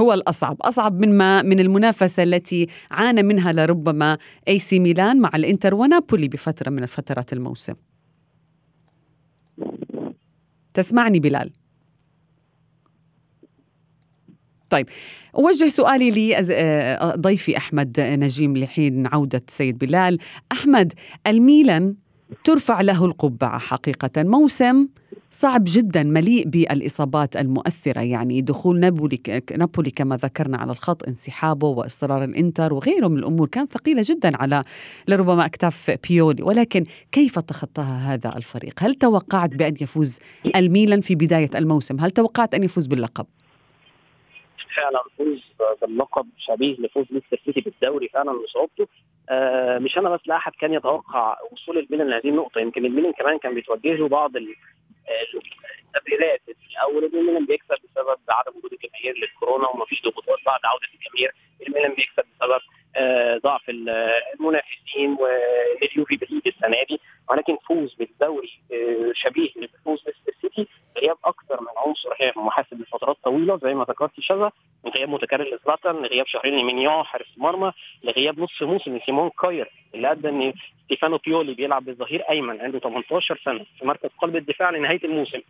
هو 0.00 0.12
الأصعب. 0.12 0.56
أصعب 0.62 1.00
من 1.00 1.18
ما 1.18 1.42
من 1.42 1.60
المنافسة 1.60 2.22
التي 2.22 2.66
عانى 2.90 3.22
منها 3.22 3.52
لربما 3.52 4.18
أي 4.48 4.58
سي 4.58 4.78
ميلان 4.78 5.20
مع 5.20 5.30
الإنتر 5.34 5.74
ونابولي 5.74 6.28
بفترة 6.28 6.70
من 6.70 6.82
الفترات 6.82 7.32
الموسم. 7.32 7.74
تسمعني 10.74 11.20
بلال. 11.20 11.50
طيب 14.74 14.88
أوجه 15.36 15.68
سؤالي 15.68 16.10
لضيفي 16.10 17.56
أحمد 17.56 18.00
نجيم 18.00 18.56
لحين 18.56 19.06
عودة 19.06 19.42
سيد 19.48 19.78
بلال. 19.78 20.18
أحمد 20.52 20.92
الميلان 21.26 21.94
ترفع 22.44 22.80
له 22.80 23.04
القبعة 23.04 23.58
حقيقة. 23.58 24.10
موسم 24.22 24.88
صعب 25.30 25.64
جدا 25.66 26.02
مليء 26.02 26.48
بالإصابات 26.48 27.36
المؤثرة. 27.36 28.00
يعني 28.00 28.40
دخول 28.40 28.80
نابولي 28.80 29.20
نابولي 29.56 29.90
كما 29.90 30.16
ذكرنا 30.16 30.58
على 30.58 30.72
الخط 30.72 31.08
انسحابه 31.08 31.68
وإصرار 31.68 32.24
الإنتر 32.24 32.74
وغيره 32.74 33.08
من 33.08 33.18
الأمور 33.18 33.48
كان 33.48 33.66
ثقيلة 33.66 34.02
جدا 34.04 34.36
على 34.36 34.62
لربما 35.08 35.46
أكتاف 35.46 35.96
بيولي. 36.08 36.42
ولكن 36.42 36.84
كيف 37.12 37.38
تخطاها 37.38 38.14
هذا 38.14 38.36
الفريق؟ 38.36 38.74
هل 38.78 38.94
توقعت 38.94 39.50
بأن 39.50 39.74
يفوز 39.80 40.18
الميلان 40.56 41.00
في 41.00 41.14
بداية 41.14 41.50
الموسم؟ 41.54 42.00
هل 42.00 42.10
توقعت 42.10 42.54
أن 42.54 42.62
يفوز 42.62 42.86
باللقب؟ 42.86 43.26
فعلا 44.76 45.02
فوز 45.18 45.42
باللقب 45.82 46.26
شبيه 46.38 46.76
لفوز 46.78 47.06
ليستر 47.10 47.40
سيتي 47.44 47.60
بالدوري 47.60 48.08
فعلا 48.08 48.32
بصعوبته 48.42 48.88
آه 49.30 49.78
مش 49.78 49.98
أنا 49.98 50.10
بس 50.10 50.20
لا 50.26 50.36
أحد 50.36 50.52
كان 50.52 50.72
يتوقع 50.74 51.36
وصول 51.52 51.78
الميلان 51.78 52.10
لهذه 52.10 52.28
النقطة. 52.28 52.60
يمكن 52.60 52.84
الميلان 52.86 53.12
كمان 53.12 53.38
كان 53.38 53.54
بيتوجه 53.54 53.94
له 53.94 54.08
بعض 54.08 54.32
التبريرات 54.36 56.40
الأول 56.72 57.04
إن 57.04 57.18
الميلان 57.18 57.46
بيكسب 57.46 57.74
بسبب 57.84 58.18
عدم 58.28 58.52
وجود 58.58 58.72
الجماهير 58.72 59.14
للكورونا 59.18 59.68
ومفيش 59.68 60.02
ضغوطات 60.02 60.38
بعد 60.46 60.60
عودة 60.64 60.86
الجماهير. 60.94 61.32
الميلان 61.66 61.94
بيكسب 61.94 62.24
بسبب 62.36 62.60
ضعف 63.44 63.62
المنافسين 63.70 65.16
واليوفي 65.20 66.16
بالليج 66.16 66.42
السنة 66.46 66.76
دي 66.88 67.00
ولكن 67.30 67.56
فوز 67.68 67.94
بالدوري 67.94 68.50
آه 68.72 69.12
شبيه 69.14 69.48
لفوز 69.56 70.04
ليستر 70.06 70.32
سيتي 70.42 70.66
غياب 70.98 71.16
أكثر 71.24 71.60
من 71.60 71.66
عنصر 71.86 72.08
هي 72.20 72.32
محاسب 72.36 72.80
لفترات 72.80 73.16
طويلة 73.24 73.56
زي 73.62 73.74
ما 73.74 73.84
ذكرت 73.84 74.20
شذا 74.20 74.52
غياب 74.94 75.08
متكرر 75.08 75.54
لزلاتان 75.54 75.94
لغياب 76.02 76.26
شهرين 76.26 76.58
لماينيان 76.58 77.04
حارس 77.04 77.26
مرمى 77.36 77.72
لغياب 78.04 78.40
نص 78.40 78.62
موسم 78.62 78.96
لسيمون 78.96 79.30
كاير 79.40 79.70
اللي 79.94 80.10
أدى 80.12 80.28
إن 80.28 80.52
ستيفانو 80.84 81.18
بيولي 81.18 81.54
بيلعب 81.54 81.84
بالظهير 81.84 82.22
أيمن 82.30 82.60
عنده 82.60 82.78
18 82.78 83.40
سنة 83.44 83.66
في 83.78 83.86
مركز 83.86 84.10
قلب 84.18 84.36
الدفاع 84.36 84.70
لنهاية 84.70 85.00
الموسم. 85.04 85.40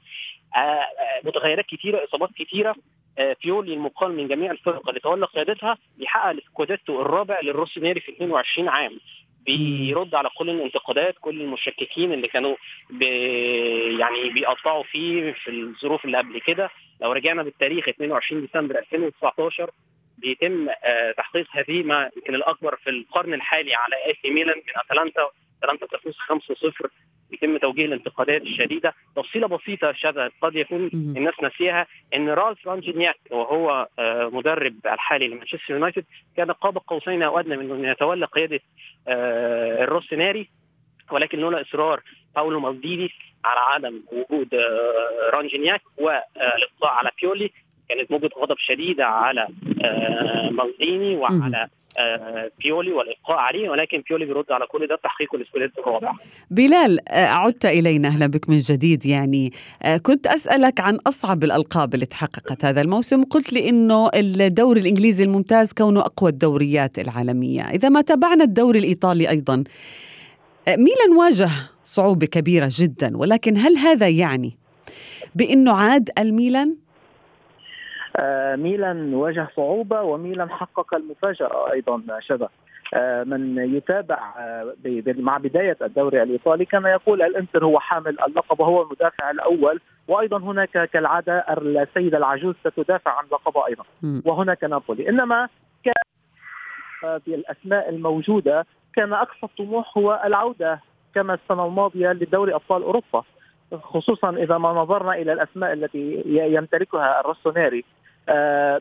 آه 0.57 0.87
متغيرات 1.25 1.65
كثيره 1.67 2.05
إصابات 2.05 2.29
كثيره 2.39 2.77
آه 3.19 3.37
بيولي 3.45 3.75
المقال 3.75 4.13
من 4.17 4.29
جميع 4.29 4.51
الفرق 4.51 4.89
اللي 4.89 5.01
تولى 5.01 5.27
قيادتها 5.27 5.79
بيحقق 5.99 6.31
السكوديتو 6.31 7.03
الرابع 7.03 7.41
للروسونيري 7.41 8.01
في 8.01 8.13
22 8.13 8.69
عام. 8.69 9.01
بيرد 9.47 10.15
على 10.15 10.29
كل 10.39 10.51
الانتقادات 10.51 11.15
كل 11.21 11.41
المشككين 11.41 12.13
اللي 12.13 12.29
كانوا 12.29 12.57
بي 12.91 13.99
يعني 13.99 14.29
بيقطعوا 14.31 14.83
فيه 14.83 15.33
في 15.33 15.51
الظروف 15.51 16.05
اللي 16.05 16.19
قبل 16.19 16.41
كده. 16.41 16.71
لو 17.01 17.13
رجعنا 17.13 17.43
بالتاريخ 17.43 17.89
22 17.89 18.41
ديسمبر 18.41 18.79
2019 18.79 19.71
بيتم 20.19 20.69
آه 20.85 21.13
تحقيق 21.13 21.47
هزيمه 21.51 22.11
يمكن 22.17 22.35
الأكبر 22.35 22.77
في 22.77 22.91
القرن 22.91 23.35
الحالي 23.35 23.75
على 23.75 23.97
إي 24.07 24.31
ميلان 24.31 24.57
من 24.57 24.73
أتلانتا 24.77 25.29
اتلانتا 25.63 25.87
تفوز 25.87 26.15
5-0 26.85 26.89
يتم 27.33 27.57
توجيه 27.57 27.85
الانتقادات 27.87 28.43
الشديدة. 28.43 28.95
تفصيلة 29.17 29.47
بسيطة 29.47 29.93
شذا 29.93 30.31
قد 30.43 30.57
يكون 30.57 30.91
الناس 30.93 31.35
ناسيها 31.43 31.87
إن 32.15 32.29
رالف 32.29 32.69
رانجينياك 32.69 33.17
وهو 33.31 33.89
آه 33.99 34.29
مدرب 34.33 34.75
الحالي 34.87 35.29
لمانشستر 35.29 35.75
يونايتد 35.75 36.05
كان 36.37 36.51
قاب 36.53 36.79
قوسين 36.79 37.23
أو 37.23 37.39
أدنى 37.41 37.57
من 37.57 37.71
أن 37.71 37.85
يتولى 37.85 38.27
قيادة 38.27 38.61
آه 39.09 39.85
الروسونيري 39.85 40.49
ولكن 41.11 41.39
لولا 41.39 41.61
إصرار 41.61 42.01
باولو 42.37 42.61
مالديني 42.61 43.11
على 43.45 43.61
عدم 43.61 44.03
وجود 44.13 44.55
آه 44.55 45.31
رانجينياك 45.33 45.83
والابقاء 45.99 46.91
على 46.91 47.11
بيولي 47.23 47.51
كانت 47.89 48.11
موجة 48.11 48.31
غضب 48.39 48.57
شديدة 48.59 49.07
على 49.07 49.49
مالديني 50.51 51.17
وعلى 51.17 51.69
بيولي 52.59 52.93
والإبقاء 52.93 53.37
عليه 53.37 53.69
ولكن 53.69 54.03
بيولي 54.09 54.25
بيرد 54.25 54.53
على 54.53 54.67
كل 54.67 54.87
ده 54.87 54.97
تحقيق 55.05 55.35
الاسكوديتو 55.35 55.81
الرابع. 55.81 56.13
بلال 56.51 56.99
عدت 57.11 57.67
إلينا 57.67 58.09
أهلا 58.09 58.27
بك 58.27 58.49
من 58.49 58.59
جديد 58.59 59.07
يعني. 59.07 59.53
كنت 60.03 60.27
أسألك 60.27 60.81
عن 60.81 60.99
أصعب 61.07 61.45
الألقاب 61.45 61.95
اللي 61.95 62.07
تحققت 62.07 62.65
هذا 62.65 62.81
الموسم. 62.81 63.25
قلت 63.25 63.53
لي 63.53 63.69
إنه 63.69 64.11
الدوري 64.15 64.81
الإنجليزي 64.81 65.25
الممتاز 65.25 65.73
كونه 65.73 66.01
أقوى 66.01 66.31
الدوريات 66.31 66.99
العالمية. 66.99 67.63
إذا 67.63 67.89
ما 67.89 68.01
تابعنا 68.01 68.45
الدوري 68.45 68.79
الإيطالي 68.79 69.31
أيضا 69.31 69.65
ميلان 70.69 71.17
واجه 71.19 71.51
صعوبة 71.85 72.27
كبيرة 72.27 72.69
جدا 72.71 73.17
ولكن 73.17 73.57
هل 73.57 73.77
هذا 73.77 74.09
يعني 74.09 74.57
بأنه 75.35 75.73
عاد 75.73 76.11
الميلان؟ 76.19 76.77
آه 78.17 78.57
ميلان 78.57 79.15
واجه 79.15 79.49
صعوبة 79.57 80.03
وميلان 80.03 80.51
حقق 80.51 80.95
المفاجأة 80.95 81.73
أيضا 81.73 82.03
شبه 82.21 82.49
آه 82.95 83.25
من 83.25 83.75
يتابع 83.77 84.19
آه 84.39 84.75
مع 85.07 85.37
بداية 85.39 85.77
الدوري 85.83 86.23
الإيطالي 86.23 86.65
كان 86.65 86.85
يقول 86.85 87.23
الإنتر 87.23 87.65
هو 87.65 87.81
حامل 87.81 88.21
اللقب 88.21 88.61
وهو 88.61 88.83
المدافع 88.83 89.31
الأول. 89.31 89.81
وأيضا 90.09 90.39
هناك 90.39 90.91
كالعادة 90.91 91.39
السيدة 91.59 92.19
العجوز 92.19 92.55
ستدافع 92.61 93.11
عن 93.19 93.25
لقبها 93.33 93.67
أيضا 93.67 93.85
وهناك 94.25 94.65
نابولي. 94.65 95.09
إنما 95.09 95.49
كان 95.85 95.95
في 97.25 97.35
الأسماء 97.35 97.89
الموجودة 97.89 98.67
كان 98.95 99.13
أقصى 99.13 99.39
الطموح 99.45 99.99
هو 99.99 100.23
العودة 100.25 100.81
كما 101.15 101.35
السنة 101.35 101.67
الماضية 101.67 102.13
لدوري 102.13 102.55
أبطال 102.55 102.83
أوروبا 102.83 103.23
خصوصا 103.83 104.31
إذا 104.31 104.59
ما 104.59 104.73
نظرنا 104.73 105.15
إلى 105.15 105.33
الأسماء 105.33 105.73
التي 105.73 106.23
يمتلكها 106.27 107.21
الروسونيري. 107.21 107.79
آه 107.79 108.04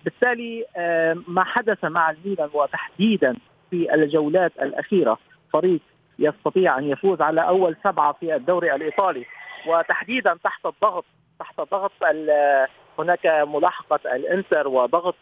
بالتالي 0.06 0.66
آه 0.78 1.18
ما 1.28 1.44
حدث 1.44 1.86
مع 1.86 2.10
الميلان 2.10 2.50
وتحديدا 2.54 3.36
في 3.70 3.94
الجولات 3.94 4.52
الأخيرة. 4.62 5.18
فريق 5.54 5.80
يستطيع 6.20 6.78
أن 6.78 6.84
يفوز 6.84 7.22
على 7.22 7.48
أول 7.48 7.76
سبعة 7.84 8.14
في 8.14 8.36
الدوري 8.36 8.76
الإيطالي. 8.76 9.26
وتحديدا 9.68 10.38
تحت 10.44 10.66
الضغط 10.66 11.06
تحت 11.40 11.62
ضغط 11.62 11.92
هناك 13.00 13.26
ملاحقة 13.26 14.00
الإنتر 14.16 14.68
وضغط 14.68 15.16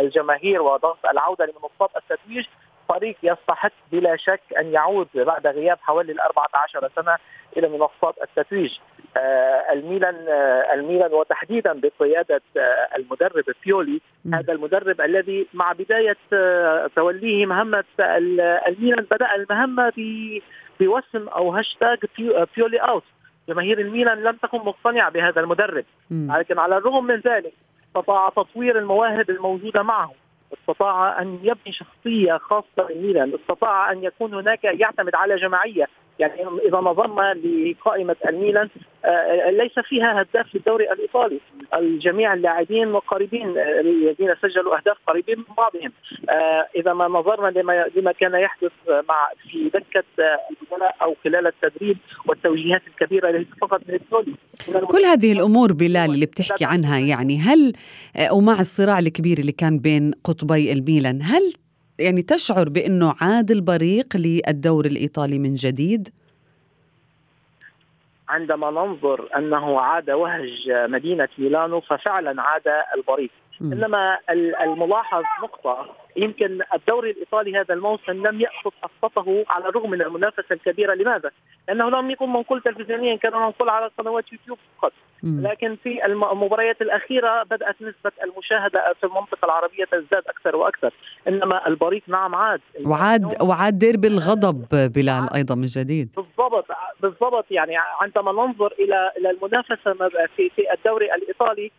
الجماهير 0.00 0.62
وضغط 0.62 1.06
العودة 1.12 1.44
لمنصات 1.44 1.90
التتويج 1.96 2.46
فريق 2.90 3.16
يستحق 3.22 3.72
بلا 3.92 4.16
شك 4.16 4.40
أن 4.58 4.72
يعود 4.72 5.08
بعد 5.14 5.46
غياب 5.46 5.78
حوالي 5.82 6.12
ال 6.12 6.20
14 6.20 6.90
سنة 6.96 7.16
إلى 7.56 7.68
منصات 7.68 8.14
التتويج 8.22 8.70
آه 9.16 9.72
الميلان 9.72 10.14
آه 10.28 10.74
الميلان 10.74 11.12
وتحديدا 11.12 11.80
بقيادة 11.80 12.42
آه 12.56 12.88
المدرب 12.96 13.44
بيولي. 13.64 14.00
هذا 14.34 14.52
المدرب 14.52 15.00
الذي 15.00 15.46
مع 15.54 15.72
بداية 15.72 16.16
توليه 16.96 17.46
مهمه 17.46 17.84
الميلان 18.68 19.06
بدأ 19.10 19.34
المهمة 19.34 19.92
بوسم 20.80 21.28
أو 21.28 21.52
هاشتاج 21.52 21.98
بيولي 22.56 22.78
أوت 22.78 23.04
جماهير 23.48 23.80
الميلان 23.80 24.22
لم 24.22 24.36
تكن 24.42 24.58
مقتنعة 24.58 25.10
بهذا 25.10 25.40
المدرب. 25.40 25.84
لكن 26.10 26.58
على 26.58 26.76
الرغم 26.76 27.04
من 27.04 27.16
ذلك 27.16 27.52
استطاع 27.86 28.28
تطوير 28.28 28.78
المواهب 28.78 29.30
الموجودة 29.30 29.82
معه 29.82 30.12
استطاع 30.70 31.22
أن 31.22 31.38
يبني 31.42 31.72
شخصية 31.72 32.36
خاصة 32.36 32.90
للميلان، 32.90 33.34
استطاع 33.34 33.92
أن 33.92 34.04
يكون 34.04 34.34
هناك 34.34 34.64
يعتمد 34.64 35.14
على 35.14 35.36
جماعية، 35.36 35.86
يعني 36.20 36.40
إذا 36.68 36.78
نظرنا 36.78 37.34
لقائمة 37.34 38.16
الميلان 38.28 38.68
ليس 39.50 39.78
فيها 39.88 40.22
هداف 40.22 40.54
للدوري 40.54 40.92
الإيطالي، 40.92 41.40
الجميع 41.74 42.34
اللاعبين 42.34 42.96
قريبين 42.96 43.58
الذين 43.58 44.34
سجلوا 44.42 44.76
أهداف 44.76 44.96
قريبين 45.06 45.38
من 45.38 45.54
بعضهم، 45.56 45.92
إذا 46.76 46.92
ما 46.92 47.08
نظرنا 47.08 47.58
لما 47.58 47.86
لما 47.96 48.12
كان 48.12 48.34
يحدث 48.34 48.72
مع 48.88 49.28
في 49.50 49.70
دكة 49.74 50.04
البدلاء 50.50 50.96
أو 51.02 51.16
خلال 51.24 51.46
التدريب 51.46 51.96
والتوجيهات 52.26 52.82
الكبيرة 52.86 53.30
التي 53.30 53.50
فقط 53.60 53.80
للدولي 53.88 54.34
كل 54.88 55.04
هذه 55.04 55.32
الأمور 55.32 55.72
بلال 55.72 56.10
اللي 56.10 56.26
بتحكي 56.26 56.64
عنها 56.64 56.98
يعني 56.98 57.38
هل 57.38 57.72
ومع 58.32 58.60
الصراع 58.60 58.98
الكبير 58.98 59.38
اللي 59.38 59.52
كان 59.52 59.78
بين 59.78 60.10
قطبي 60.24 60.72
الميلان 60.72 61.22
هل 61.22 61.52
يعني 62.00 62.22
تشعر 62.22 62.68
بأنه 62.68 63.14
عاد 63.20 63.50
البريق 63.50 64.06
للدوري 64.16 64.88
الإيطالي 64.88 65.38
من 65.38 65.54
جديد؟ 65.54 66.08
عندما 68.28 68.70
ننظر 68.70 69.28
أنه 69.36 69.80
عاد 69.80 70.10
وهج 70.10 70.50
مدينة 70.68 71.28
ميلانو 71.38 71.80
ففعلا 71.80 72.42
عاد 72.42 72.62
البريق 72.96 73.30
م. 73.60 73.72
إنما 73.72 74.18
الملاحظ 74.62 75.22
نقطة 75.42 75.94
يمكن 76.16 76.60
الدوري 76.74 77.10
الإيطالي 77.10 77.58
هذا 77.58 77.74
الموسم 77.74 78.26
لم 78.26 78.40
يأخذ 78.40 78.70
حصته 78.82 79.44
على 79.48 79.68
الرغم 79.68 79.90
من 79.90 80.02
المنافسة 80.02 80.44
الكبيرة. 80.50 80.94
لماذا؟ 80.94 81.30
لأنه 81.68 81.90
لم 81.90 82.10
يكن 82.10 82.28
منقول 82.28 82.62
تلفزيونيا 82.62 83.16
كان 83.16 83.32
منقول 83.32 83.68
على 83.68 83.90
قنوات 83.98 84.32
يوتيوب 84.32 84.58
فقط. 84.78 84.92
لكن 85.22 85.76
في 85.82 86.06
المباريات 86.06 86.82
الأخيرة 86.82 87.42
بدأت 87.42 87.82
نسبة 87.82 88.12
المشاهدة 88.24 88.94
في 89.00 89.06
المنطقة 89.06 89.44
العربية 89.44 89.84
تزداد 89.84 90.22
أكثر 90.28 90.56
وأكثر. 90.56 90.92
إنما 91.28 91.66
البريق 91.68 92.02
نعم 92.06 92.34
عاد. 92.34 92.60
وعاد 92.86 93.42
وعاد 93.42 93.78
ديربي 93.78 94.08
الغضب 94.08 94.64
بلال 94.94 95.34
أيضا 95.34 95.54
من 95.54 95.66
جديد. 95.66 96.08
بالضبط 96.16 96.66
بالضبط. 97.00 97.46
يعني 97.50 97.74
عندما 98.00 98.32
ننظر 98.32 98.72
إلى 98.78 99.12
إلى 99.16 99.30
المنافسة 99.30 99.94
في 100.36 100.50
في 100.56 100.62
الدوري 100.74 101.14
الإيطالي 101.14 101.70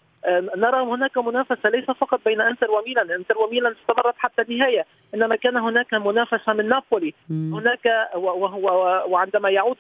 نرى 0.58 0.82
هناك 0.84 1.18
منافسة 1.18 1.70
ليس 1.70 1.86
فقط 1.86 2.20
بين 2.26 2.42
إنتر 2.42 2.72
وميلان، 2.72 3.12
إنتر 3.12 3.38
وميلان 3.38 3.76
استمرت 3.82 4.16
حتى 4.18 4.42
النهاية، 4.42 4.86
إنما 5.14 5.36
كان 5.36 5.58
هناك 5.58 5.94
منافسة 5.94 6.54
من 6.54 6.70
نابولي، 6.70 7.14
مم. 7.30 7.56
هناك 7.56 8.10
وهو 8.16 9.06
وعندما 9.08 9.50
يعود 9.50 9.78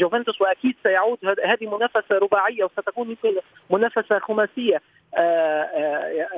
جوفنتوس 0.00 0.40
وأكيد 0.40 0.76
سيعود 0.82 1.18
هذه 1.44 1.76
منافسة 1.76 2.18
رباعية 2.18 2.64
وستكون 2.64 3.08
يمكن 3.08 3.40
منافسة 3.70 4.18
خماسية. 4.18 4.82
آآ 5.14 5.62
آآ 5.62 6.28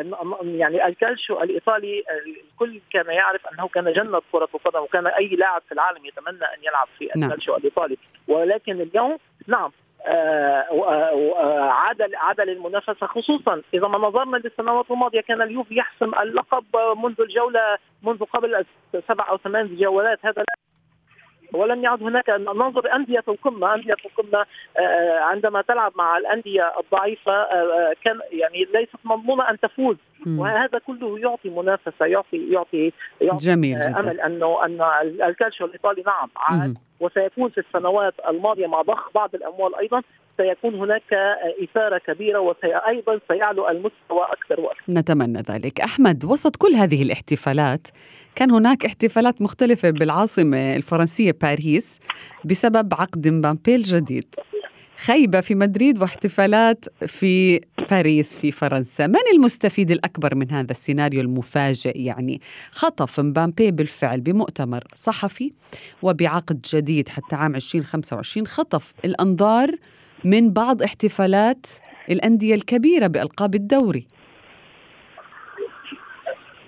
يعني 0.45 0.87
الكالشو 0.87 1.43
الإيطالي 1.43 2.03
الكل 2.27 2.81
كان 2.93 3.07
يعرف 3.07 3.47
أنه 3.47 3.69
كان 3.69 3.93
جنة 3.93 4.21
كرة 4.33 4.49
القدم 4.55 4.81
وكان 4.81 5.07
أي 5.07 5.29
لاعب 5.29 5.63
في 5.69 5.73
العالم 5.73 6.07
يتمنى 6.07 6.45
أن 6.45 6.63
يلعب 6.63 6.89
في 6.99 7.05
الكالشو 7.17 7.51
نعم. 7.51 7.61
الإيطالي. 7.61 7.97
ولكن 8.29 8.81
اليوم 8.81 9.19
نعم 9.47 9.71
عاد 11.71 12.15
عاد 12.15 12.41
للمنافسه 12.41 13.07
خصوصا 13.07 13.63
إذا 13.75 13.89
ما 13.89 13.99
نظرنا 13.99 14.37
للسنوات 14.37 14.91
الماضية 14.91 15.21
كان 15.21 15.43
اليوفي 15.43 15.77
يحسم 15.77 16.15
اللقب 16.15 16.65
منذ 17.05 17.21
الجولة 17.21 17.79
منذ 18.03 18.25
قبل 18.25 18.65
سبع 19.09 19.29
أو 19.29 19.39
ثمان 19.39 19.77
جولات. 19.77 20.19
هذا 20.23 20.45
ولم 21.55 21.85
يعد 21.85 22.03
هناك. 22.03 22.31
ننظر 22.31 22.95
أندية 22.95 23.25
القمة. 23.29 23.75
أندية 23.75 23.97
القمة 24.05 24.47
آه، 24.79 25.19
عندما 25.21 25.63
تلعب 25.63 25.93
مع 25.97 26.19
الأندية 26.19 26.73
الضعيفة 26.81 27.33
آه، 27.33 27.93
كان 28.05 28.21
يعني 28.31 28.65
ليست 28.75 28.97
مضمونة 29.05 29.51
أن 29.51 29.61
تفوز. 29.61 29.97
وهذا 30.27 30.79
كله 30.79 31.19
يعطي 31.19 31.51
منافسة 31.51 32.07
يعطي 32.07 32.53
يعطي, 32.53 32.93
يعطي 33.21 33.45
جميل 33.45 33.81
جدا. 33.81 34.01
أمل 34.01 34.21
أنه 34.21 34.65
أن 34.65 34.83
الكالشيو 35.23 35.67
الإيطالي 35.67 36.03
نعم 36.07 36.31
عاد 36.37 36.79
وسيكون 37.03 37.51
في 37.51 37.61
السنوات 37.61 38.15
الماضية 38.29 38.67
مع 38.67 38.83
ضخ 38.83 39.11
بعض 39.15 39.35
الأموال 39.35 39.75
أيضا. 39.77 40.03
سيكون 40.37 40.75
هناك 40.75 41.13
إثارة 41.65 41.99
كبيرة 41.99 42.39
وأيضا 42.39 43.21
سيعلو 43.29 43.69
المستوى 43.69 44.27
أكثر 44.33 44.61
وأكثر. 44.61 44.83
نتمنى 44.89 45.39
ذلك. 45.51 45.81
أحمد 45.81 46.25
وسط 46.25 46.57
كل 46.57 46.73
هذه 46.73 47.03
الاحتفالات 47.03 47.89
كان 48.35 48.51
هناك 48.51 48.85
احتفالات 48.85 49.43
مختلفة 49.43 49.91
بالعاصمة 49.91 50.77
الفرنسية 50.77 51.33
باريس 51.43 52.01
بسبب 52.45 52.95
عقد 52.95 53.29
مبامبي 53.29 53.75
الجديد. 53.75 54.35
خيبة 55.07 55.41
في 55.41 55.55
مدريد 55.55 56.03
واحتفالات 56.03 56.85
في 57.07 57.61
باريس 57.91 58.39
في 58.39 58.53
فرنسا. 58.53 59.07
من 59.07 59.15
المستفيد 59.35 59.91
الأكبر 59.91 60.35
من 60.35 60.51
هذا 60.51 60.71
السيناريو 60.71 61.21
المفاجئ 61.21 62.01
يعني؟ 62.01 62.41
خطف 62.71 63.21
مبامبي 63.21 63.71
بالفعل 63.71 64.21
بمؤتمر 64.21 64.85
صحفي 64.95 65.53
وبعقد 66.03 66.61
جديد 66.75 67.09
حتى 67.09 67.37
عام 67.37 67.55
2025 67.55 68.47
خطف 68.47 68.93
الأنظار 69.05 69.71
من 70.25 70.53
بعض 70.53 70.83
احتفالات 70.83 71.67
الأندية 72.11 72.55
الكبيرة 72.55 73.07
بألقاب 73.07 73.55
الدوري. 73.55 74.07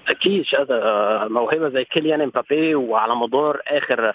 أكيد 0.09 0.44
هذا 0.59 1.28
موهبة 1.28 1.68
زي 1.68 1.85
كيليان 1.85 2.21
امبابي 2.21 2.75
وعلى 2.75 3.16
مدار 3.16 3.61
آخر 3.66 4.14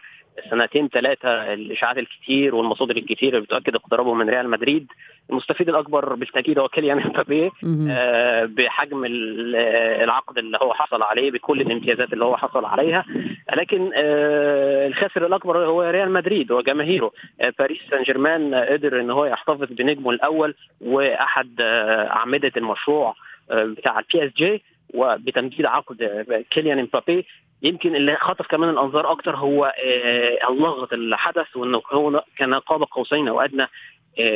سنتين 0.50 0.88
ثلاثة 0.88 1.54
الإشاعات 1.54 1.98
الكتير 1.98 2.56
والمصادر 2.56 2.98
الكتير 2.98 3.30
اللي 3.34 3.42
بتؤكد 3.46 3.76
اقترابه 3.76 4.14
من 4.14 4.30
ريال 4.30 4.50
مدريد 4.50 4.88
المستفيد 5.30 5.70
الأكبر 5.70 6.16
بالتأكيد 6.16 6.60
هو 6.60 6.68
كيليان 6.68 7.00
امبابي 7.00 7.52
آه 7.90 8.46
بحجم 8.46 9.06
العقد 9.06 10.38
اللي 10.38 10.58
هو 10.62 10.74
حصل 10.74 11.02
عليه 11.04 11.32
بكل 11.32 11.62
الامتيازات 11.62 12.14
اللي 12.14 12.26
هو 12.26 12.38
حصل 12.38 12.66
عليها. 12.66 13.06
لكن 13.58 13.92
آه 13.96 14.88
الخاسر 14.88 15.26
الأكبر 15.26 15.58
هو 15.66 15.82
ريال 15.84 16.12
مدريد 16.12 16.52
وجماهيره 16.52 17.12
آه 17.42 17.54
باريس 17.60 17.78
سان 17.92 18.04
جيرمان 18.04 18.56
قدر 18.56 19.00
إن 19.00 19.12
هو 19.12 19.26
يحتفظ 19.26 19.68
بنجمه 19.74 20.12
الأول 20.12 20.56
وأحد 20.82 21.56
آه 21.62 22.08
أعمدة 22.08 22.52
المشروع 22.58 23.16
آه 23.52 23.64
بتاع 23.64 24.00
البي 24.00 24.26
إس 24.28 24.34
جي 24.38 24.64
وبتمديد 24.94 25.66
عقد 25.66 26.26
كيليان 26.52 26.80
امبابي 26.80 27.26
يمكن 27.64 27.96
اللي 27.96 28.16
خطف 28.16 28.48
كمان 28.48 28.70
الأنظار 28.70 29.12
أكتر 29.12 29.36
هو 29.36 29.74
اللغط 30.50 30.94
اللي 30.94 31.18
حدث 31.18 31.56
وإنه 31.56 31.82
هو 31.92 32.24
كان 32.38 32.54
قاب 32.54 32.84
قوسين 32.84 33.28
أو 33.28 33.42
أدنى 33.42 33.68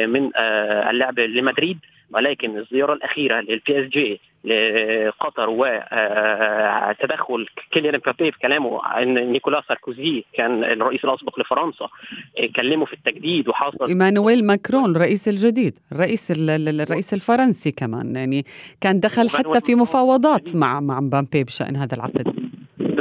من 0.08 0.32
اللعب 0.89 1.20
لمدريد 1.20 1.77
ولكن 2.13 2.58
الزيارة 2.58 2.94
الأخيرة 2.94 3.42
للبي 3.42 3.86
اس 3.86 3.89
جي 3.89 4.20
لقطر 4.46 5.50
وتدخل 5.50 7.48
كيليان 7.72 7.96
امبابي 7.96 8.32
في 8.32 8.39
كلامه 8.39 9.01
إن 9.01 9.32
نيكولا 9.32 9.63
ساركوزي 9.68 10.24
كان 10.34 10.63
الرئيس 10.63 11.06
الأسبق 11.06 11.39
لفرنسا 11.39 11.88
كلمه 12.56 12.86
في 12.86 12.94
التجديد 12.94 13.48
وحصل 13.50 13.88
إيمانويل 13.88 14.46
ماكرون 14.46 14.96
الرئيس 14.96 15.27
الجديد 15.27 15.77
الرئيس 15.92 16.32
الرئيس 16.32 17.13
الفرنسي 17.13 17.72
كمان 17.72 18.15
يعني 18.15 18.46
كان 18.82 19.00
دخل 19.00 19.30
حتى 19.30 19.62
في 19.62 19.75
مفاوضات 19.75 20.56
مع 20.56 20.80
مع 20.80 21.00
مبابي 21.00 21.43
بشأن 21.44 21.75
هذا 21.75 21.96
العقد. 21.96 22.42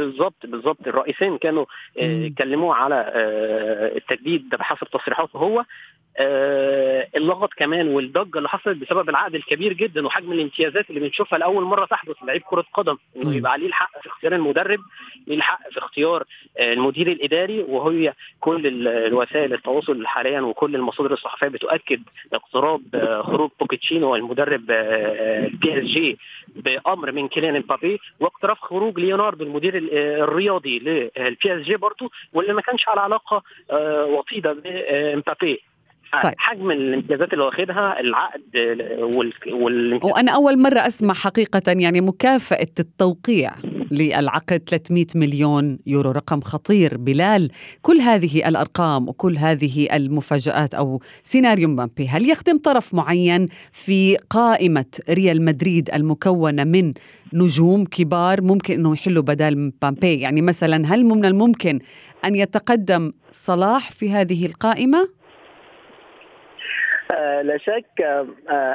بالضبط 0.05 0.45
بالضبط. 0.45 0.87
الرئيسين 0.87 1.37
كانوا 1.37 1.65
كلموه 2.37 2.75
على 2.75 3.11
التجديد 3.97 4.49
ده 4.49 4.57
بحسب 4.57 4.87
تصريحاته 4.87 5.37
هو. 5.37 5.59
آه 5.59 5.65
اللغط 6.19 7.53
كمان 7.53 7.87
والضجة 7.87 8.37
اللي 8.37 8.49
حصلت 8.49 8.77
بسبب 8.77 9.09
العقد 9.09 9.35
الكبير 9.35 9.73
جدا 9.73 10.05
وحجم 10.05 10.31
الامتيازات 10.31 10.89
اللي 10.89 10.99
بنشوفها 11.01 11.39
لأول 11.39 11.63
مرة 11.63 11.85
تحدث 11.85 12.15
لعيب 12.23 12.41
كرة 12.41 12.65
قدم 12.73 12.97
إنه 13.15 13.35
يبقى 13.35 13.51
عليه 13.51 13.67
الحق 13.67 14.01
في 14.01 14.07
اختيار 14.09 14.33
المدرب 14.35 14.79
ليه 15.27 15.35
الحق 15.35 15.69
في 15.71 15.77
اختيار 15.79 16.23
آه 16.57 16.73
المدير 16.73 17.07
الإداري 17.07 17.59
وهي 17.61 18.13
كل 18.39 18.87
الوسائل 18.87 19.53
التواصل 19.53 20.05
حاليا 20.07 20.41
وكل 20.41 20.75
المصادر 20.75 21.13
الصحفية 21.13 21.47
بتؤكد 21.47 22.01
اقتراب 22.33 22.81
آه 22.95 23.21
خروج 23.21 23.49
بوكيتشينو 23.59 24.15
المدرب 24.15 24.71
البي 24.71 25.79
إس 25.79 25.83
جي 25.83 26.17
بأمر 26.55 27.11
من 27.11 27.27
كيليان 27.27 27.55
امبابي 27.55 27.99
واقتراب 28.19 28.59
خروج 28.59 28.99
ليوناردو 28.99 29.43
المدير 29.45 29.73
الرياضي 30.23 30.79
للبي 30.79 31.55
إس 31.55 31.61
جي 31.61 31.75
برضه 31.75 32.09
واللي 32.33 32.53
ما 32.53 32.61
كانش 32.61 32.87
على 32.87 33.01
علاقة 33.01 33.43
وطيدة 34.05 34.53
بامبابي 34.53 35.61
طيب. 36.23 36.33
حجم 36.37 36.71
الامتيازات 36.71 37.33
اللي 37.33 37.43
واخدها 37.45 37.99
العقد 37.99 38.41
وال... 39.15 39.33
وال... 39.53 39.99
وأنا 40.03 40.31
أول 40.31 40.59
مرة 40.59 40.79
أسمع 40.79 41.13
حقيقة 41.13 41.61
يعني 41.67 42.01
مكافأة 42.01 42.67
التوقيع 42.79 43.51
للعقد 43.91 44.61
300 44.69 45.05
مليون 45.15 45.79
يورو 45.87 46.11
رقم 46.11 46.41
خطير. 46.41 46.97
بلال 46.97 47.49
كل 47.81 47.97
هذه 47.97 48.47
الأرقام 48.47 49.09
وكل 49.09 49.37
هذه 49.37 49.95
المفاجآت 49.95 50.73
أو 50.73 51.01
سيناريو 51.23 51.67
مبابي 51.67 52.07
هل 52.07 52.29
يخدم 52.29 52.57
طرف 52.57 52.93
معين 52.93 53.47
في 53.71 54.17
قائمة 54.29 54.85
ريال 55.09 55.45
مدريد 55.45 55.89
المكونة 55.93 56.63
من 56.63 56.93
نجوم 57.33 57.85
كبار 57.85 58.41
ممكن 58.41 58.73
انه 58.73 58.93
يحلوا 58.93 59.23
بدال 59.23 59.59
مبابي 59.59 60.15
يعني 60.15 60.41
مثلا 60.41 60.93
هل 60.95 61.05
من 61.05 61.25
الممكن 61.25 61.79
أن 62.25 62.35
يتقدم 62.35 63.11
صلاح 63.31 63.91
في 63.91 64.11
هذه 64.11 64.45
القائمة؟ 64.45 65.22
لا 67.43 67.57
شك 67.57 68.01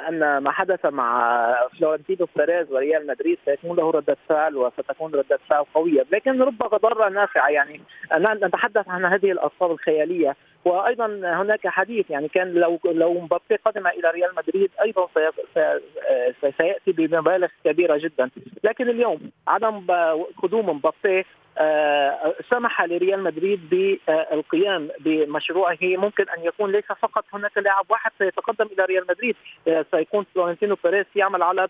أن 0.08 0.38
ما 0.38 0.50
حدث 0.50 0.86
مع 0.86 1.68
فلورنتينو 1.78 2.28
بيريز 2.36 2.72
وريال 2.72 3.06
مدريد 3.06 3.38
سيكون 3.44 3.76
له 3.76 3.90
ردة 3.90 4.16
فعل 4.28 4.56
وستكون 4.56 5.14
ردة 5.14 5.38
فعل 5.48 5.64
قوية، 5.74 6.06
لكن 6.12 6.42
رب 6.42 6.58
ضاره 6.58 7.08
نافعة 7.08 7.48
يعني 7.48 7.80
نتحدث 8.12 8.88
عن 8.88 9.04
هذه 9.04 9.32
الارقام 9.32 9.70
الخيالية. 9.70 10.36
وأيضا 10.64 11.06
هناك 11.24 11.66
حديث 11.66 12.10
يعني 12.10 12.28
كان 12.28 12.52
لو 12.54 12.78
لو 12.84 13.20
مبابي 13.20 13.56
قدم 13.64 13.86
إلى 13.86 14.10
ريال 14.10 14.30
مدريد 14.36 14.70
أيضا 14.82 15.08
سيأتي 16.58 16.92
بمبالغ 16.92 17.48
كبيرة 17.64 17.96
جدا، 17.96 18.30
لكن 18.64 18.88
اليوم 18.88 19.30
عدم 19.48 19.86
قدوم 20.42 20.68
مبابي 20.68 21.24
سمح 22.50 22.82
لريال 22.82 23.22
مدريد 23.22 23.68
بالقيام 23.70 24.88
بمشروعه. 25.00 25.78
ممكن 25.82 26.24
أن 26.38 26.44
يكون 26.44 26.72
ليس 26.72 26.84
فقط 26.84 27.24
هناك 27.32 27.58
لاعب 27.58 27.84
واحد 27.88 28.10
سيتقدم 28.18 28.66
إلى 28.66 28.84
ريال 28.84 29.04
مدريد. 29.08 29.36
سيكون 29.90 30.26
فلورنتينو 30.34 30.76
بيريز 30.84 31.06
يعمل 31.16 31.42
على 31.42 31.68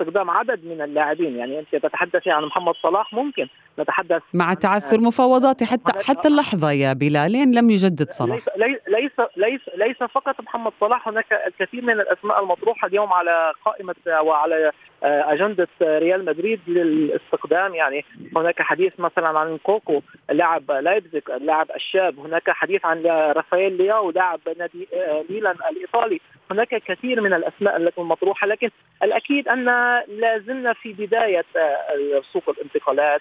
استخدام 0.00 0.30
عدد 0.30 0.64
من 0.64 0.82
اللاعبين. 0.82 1.36
يعني 1.36 1.58
أنت 1.58 1.76
تتحدثي 1.76 2.30
عن 2.30 2.44
محمد 2.44 2.74
صلاح 2.82 3.12
ممكن 3.12 3.48
نتحدث 3.78 4.22
مع 4.34 4.54
تعثر 4.54 5.00
مفاوضاته 5.00 5.66
حتى 5.66 5.92
حتى 6.08 6.28
اللحظة 6.28 6.72
يا 6.72 6.92
بلال 6.92 7.32
لم 7.54 7.70
يجدد 7.70 8.10
صلاح. 8.10 8.38
ليس 8.56 8.78
ليس 8.88 9.12
ليس 9.36 9.60
ليس 9.76 9.96
فقط 9.96 10.40
محمد 10.40 10.72
صلاح 10.80 11.08
هناك 11.08 11.32
الكثير 11.46 11.82
من 11.82 11.92
الأسماء 12.00 12.42
المطروحة 12.42 12.88
اليوم 12.88 13.12
على 13.12 13.52
قائمة 13.64 13.94
وعلى 14.06 14.72
أجندة 15.02 15.68
ريال 15.82 16.24
مدريد 16.24 16.60
للاستقدام. 16.66 17.74
يعني 17.74 18.04
هناك 18.36 18.62
حديث 18.62 18.92
مثلا 18.98 19.38
عن 19.38 19.58
نكونكو 19.58 20.00
لاعب 20.30 20.70
لايبزيك 20.70 21.30
اللاعب 21.30 21.66
الشاب. 21.76 22.18
هناك 22.18 22.50
حديث 22.50 22.84
عن 22.84 23.02
رافائيل 23.06 23.76
لياو 23.76 24.10
لاعب 24.10 24.40
نادي 24.58 24.88
ميلان 25.30 25.56
الإيطالي. 25.70 26.20
هناك 26.50 26.68
كثير 26.68 27.20
من 27.20 27.32
الأسماء 27.32 27.76
التي 27.76 28.00
مطروحة 28.00 28.46
لكن 28.46 28.70
الأكيد 29.02 29.48
أن 29.48 29.64
لا 30.08 30.38
زلنا 30.46 30.72
في 30.72 30.92
بداية 30.92 31.44
سوق 32.32 32.48
الانتقالات. 32.48 33.20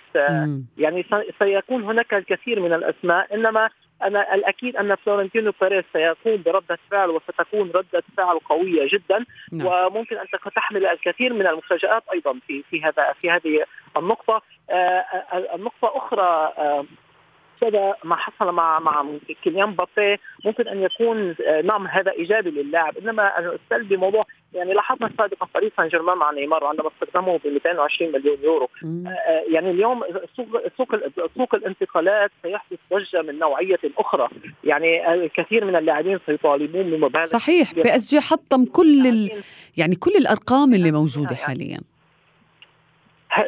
يعني 0.78 1.06
سيكون 1.40 1.84
هناك 1.84 2.14
الكثير 2.14 2.60
من 2.60 2.74
الأسماء 2.74 3.36
إنما 3.36 3.70
أنا 4.04 4.36
الأكيد 4.36 4.76
أن 4.76 4.96
فلورنتينو 4.96 5.54
بيريز 5.62 5.84
سيقوم 5.94 6.42
بردة 6.46 6.78
فعل 6.92 7.10
وستكون 7.10 7.72
ردة 7.72 8.04
فعل 8.18 8.40
قوية 8.40 8.88
جدا. 8.94 9.26
نعم. 9.52 9.68
وممكن 9.68 10.18
أن 10.18 10.26
تحمل 10.56 10.86
الكثير 10.86 11.34
من 11.34 11.48
المفاجآت 11.48 12.04
أيضا 12.14 12.40
في 12.48 12.64
في 12.70 12.84
هذا 12.84 13.14
في 13.14 13.32
هذه 13.32 13.66
النقطة. 13.98 14.42
آه 14.70 15.06
النقطة 15.56 15.98
أخرى 15.98 16.54
آه 16.58 16.86
هذا 17.64 17.96
ما 18.04 18.16
حصل 18.16 18.52
مع 18.52 18.80
مع 18.80 19.06
كيليان 19.44 19.72
بابي 19.74 20.20
ممكن 20.46 20.68
أن 20.68 20.82
يكون 20.82 21.36
آه، 21.48 21.62
نعم 21.62 21.88
هذا 21.88 22.12
إيجابي 22.12 22.50
للاعب. 22.50 22.98
إنما 22.98 23.40
السلبي 23.40 23.98
موضوع 23.98 24.26
يعني 24.54 24.74
لاحظنا 24.74 25.10
سابقا 25.18 25.48
فريق 25.54 25.72
سان 25.78 25.88
جيرمان 25.88 26.18
مع 26.18 26.32
نيمار 26.32 26.64
عندما 26.64 26.88
استخدمه 26.88 27.38
ب 27.38 27.48
220 27.48 28.12
مليون 28.12 28.38
يورو. 28.44 28.70
آه، 28.84 29.10
آه، 29.10 29.44
يعني 29.54 29.72
اليوم 29.72 30.04
سوق 30.38 30.48
سوق 30.78 30.96
سوق 31.38 31.56
الانتقالات 31.56 32.32
سيحدث 32.44 32.80
ضجه 32.94 33.22
من 33.22 33.40
نوعية 33.40 33.80
أخرى. 33.98 34.30
يعني 34.64 35.14
الكثير 35.14 35.66
من 35.66 35.76
اللاعبين 35.76 36.20
سيطالبون 36.26 36.84
بمبالغ 36.84 37.24
صحيح 37.24 37.74
PSG 37.74 38.22
حطم 38.22 38.66
كل 38.66 39.08
ال... 39.08 39.32
يعني 39.78 39.96
كل 39.96 40.12
الأرقام 40.12 40.74
اللي 40.74 40.92
موجودة 40.92 41.36
حاليا. 41.36 41.80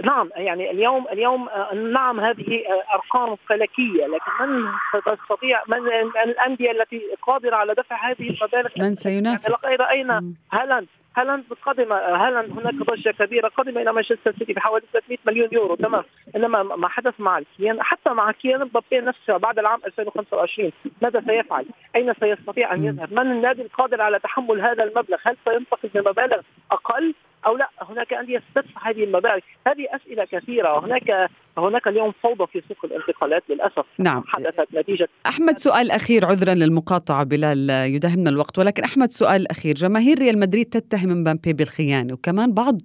نعم 0.05 0.29
يعني 0.35 0.71
اليوم 0.71 1.07
اليوم 1.11 1.49
آه، 1.49 1.73
نعم 1.73 2.19
هذه 2.19 2.63
آه، 2.67 2.95
أرقام 2.95 3.35
فلكية 3.49 4.05
لكن 4.05 4.31
من 4.39 4.71
تستطيع 5.05 5.63
من 5.67 5.77
الأندية 6.25 6.71
التي 6.71 7.01
قادرة 7.21 7.55
على 7.55 7.73
دفع 7.73 8.09
هذه 8.09 8.29
المبالغ؟ 8.29 8.69
من 8.77 8.95
سينافس؟ 8.95 9.63
يعني 9.63 9.75
راينا 9.75 10.23
هالاند. 10.51 10.87
هالاند 11.19 11.43
قدم 11.65 11.93
هالاند 11.93 12.51
هناك 12.51 12.73
ضجة 12.73 13.09
كبيرة 13.09 13.47
قدم 13.47 13.77
إلى 13.77 13.93
مانشستر 13.93 14.33
سيتي 14.39 14.53
بحوالي 14.53 14.85
300 14.93 15.17
مليون 15.27 15.49
يورو 15.51 15.75
تمام 15.75 16.03
إنما 16.35 16.63
ما 16.63 16.87
حدث 16.87 17.13
مع 17.19 17.41
كيان 17.57 17.81
حتى 17.81 18.09
مع 18.09 18.31
كيان 18.31 18.61
مبابي 18.61 18.99
نفسه 18.99 19.37
بعد 19.37 19.59
العام 19.59 19.79
2025 19.85 20.71
ماذا 21.01 21.23
سيفعل؟ 21.27 21.65
أين 21.95 22.13
سيستطيع 22.13 22.73
أن 22.73 22.83
يذهب؟ 22.83 23.13
من 23.13 23.31
النادي 23.31 23.61
القادر 23.61 24.01
على 24.01 24.19
تحمل 24.19 24.61
هذا 24.61 24.83
المبلغ؟ 24.83 25.17
هل 25.23 25.37
سينتقل 25.45 25.89
بمبالغ 25.93 26.41
أقل 26.71 27.13
أو 27.45 27.57
لا 27.57 27.69
هناك 27.81 28.13
أندية 28.13 28.43
ستدفع 28.51 28.89
هذه 28.89 29.03
المبالغ 29.03 29.39
هذه 29.67 29.85
أسئلة 29.95 30.25
كثيرة 30.25 30.73
وهناك 30.73 31.29
هناك 31.57 31.87
اليوم 31.87 32.11
فوضى 32.23 32.47
في 32.47 32.61
سوق 32.67 32.77
الانتقالات 32.83 33.43
للأسف 33.49 33.85
نعم 33.99 34.23
حدثت 34.27 34.67
نتيجه 34.73 35.07
أحمد 35.25 35.57
سؤال 35.57 35.91
أخير 35.91 36.25
عذرا 36.25 36.53
للمقاطعة 36.53 37.23
بلال 37.23 37.69
يدهمنا 37.69 38.29
الوقت 38.29 38.59
ولكن 38.59 38.83
أحمد 38.83 39.09
سؤال 39.09 39.51
أخير 39.51 39.73
جماهير 39.73 40.19
ريال 40.19 40.39
مدريد 40.39 40.65
تتهم 40.65 41.08
مبابي 41.15 41.53
بالخيانة 41.53 42.13
وكمان 42.13 42.53
بعض 42.53 42.81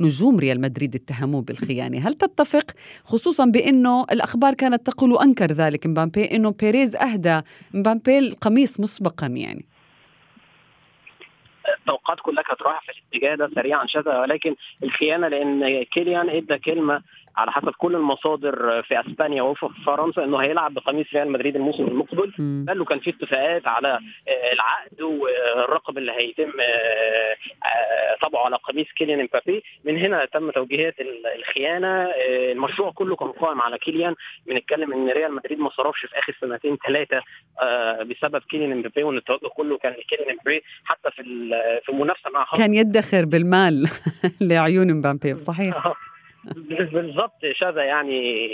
نجوم 0.00 0.38
ريال 0.38 0.60
مدريد 0.60 0.94
اتهموه 0.94 1.42
بالخيانة. 1.42 2.08
هل 2.08 2.14
تتفق؟ 2.14 2.64
خصوصا 3.04 3.44
بأنه 3.46 4.04
الأخبار 4.12 4.54
كانت 4.54 4.86
تقول 4.86 5.12
وأنكر 5.12 5.52
ذلك 5.52 5.86
مبابي 5.86 6.24
إنه 6.24 6.54
بيريز 6.60 6.96
أهدى 6.96 7.40
مبابي 7.74 8.18
القميص 8.18 8.80
مسبقا 8.80 9.26
يعني. 9.26 9.64
التوقعات 11.78 12.20
كلها 12.20 12.42
كانت 12.42 12.62
رايحة 12.62 12.80
في 12.80 12.92
الاتجاه 12.92 13.34
ده 13.34 13.50
سريعا 13.54 13.86
شذا 13.86 14.18
ولكن 14.20 14.54
الخيانة 14.82 15.28
لأن 15.28 15.82
كيليان 15.82 16.28
إدى 16.28 16.58
كلمة 16.58 17.02
على 17.38 17.52
حسب 17.52 17.70
كل 17.78 17.94
المصادر 17.94 18.82
في 18.82 19.00
أسبانيا 19.00 19.42
وفي 19.42 19.68
فرنسا 19.86 20.24
إنه 20.24 20.38
هيلعب 20.38 20.74
بقميص 20.74 21.06
ريال 21.14 21.30
مدريد 21.30 21.56
الموسم 21.56 21.84
المقبل. 21.84 22.32
قال 22.68 22.78
له 22.78 22.84
كان 22.84 22.98
في 22.98 23.10
اتفاقات 23.10 23.66
على 23.66 23.88
آه، 24.28 24.52
العقد 24.52 25.02
والرقم 25.02 25.98
اللي 25.98 26.12
هيتم 26.12 26.52
آه، 26.60 27.36
آه، 27.66 28.16
طبعه 28.22 28.44
على 28.44 28.56
قميص 28.56 28.86
كيليان 28.96 29.20
امبابي. 29.20 29.62
من 29.84 29.98
هنا 29.98 30.24
تم 30.24 30.50
توجيهات 30.50 30.94
الخيانة. 31.38 32.08
المشروع 32.52 32.90
كله 32.90 33.16
كان 33.16 33.28
قائم 33.28 33.60
على 33.60 33.78
كيليان. 33.78 34.14
بنتكلم 34.46 34.92
إن 34.92 35.08
ريال 35.08 35.34
مدريد 35.34 35.58
ما 35.58 35.70
صرفش 35.70 36.06
في 36.06 36.18
آخر 36.18 36.36
سنتين 36.40 36.76
ثلاثة 36.86 37.22
بسبب 38.04 38.42
كيليان 38.50 38.72
امبابي 38.72 39.02
وإن 39.02 39.16
التوجه 39.16 39.48
كله 39.48 39.78
كان 39.78 39.92
لكيليان 39.92 40.30
امبابي. 40.30 40.62
حتى 40.84 41.10
في 41.10 41.22
في 41.84 41.88
المنافسة 41.88 42.30
مع 42.30 42.46
كان 42.56 42.74
يدخر 42.74 43.24
بالمال 43.24 43.88
لعيون 44.50 44.90
امبابي 44.90 45.38
صحيح. 45.38 45.94
بالضبط 46.92 47.40
شذى 47.52 47.82
يعني 47.84 48.48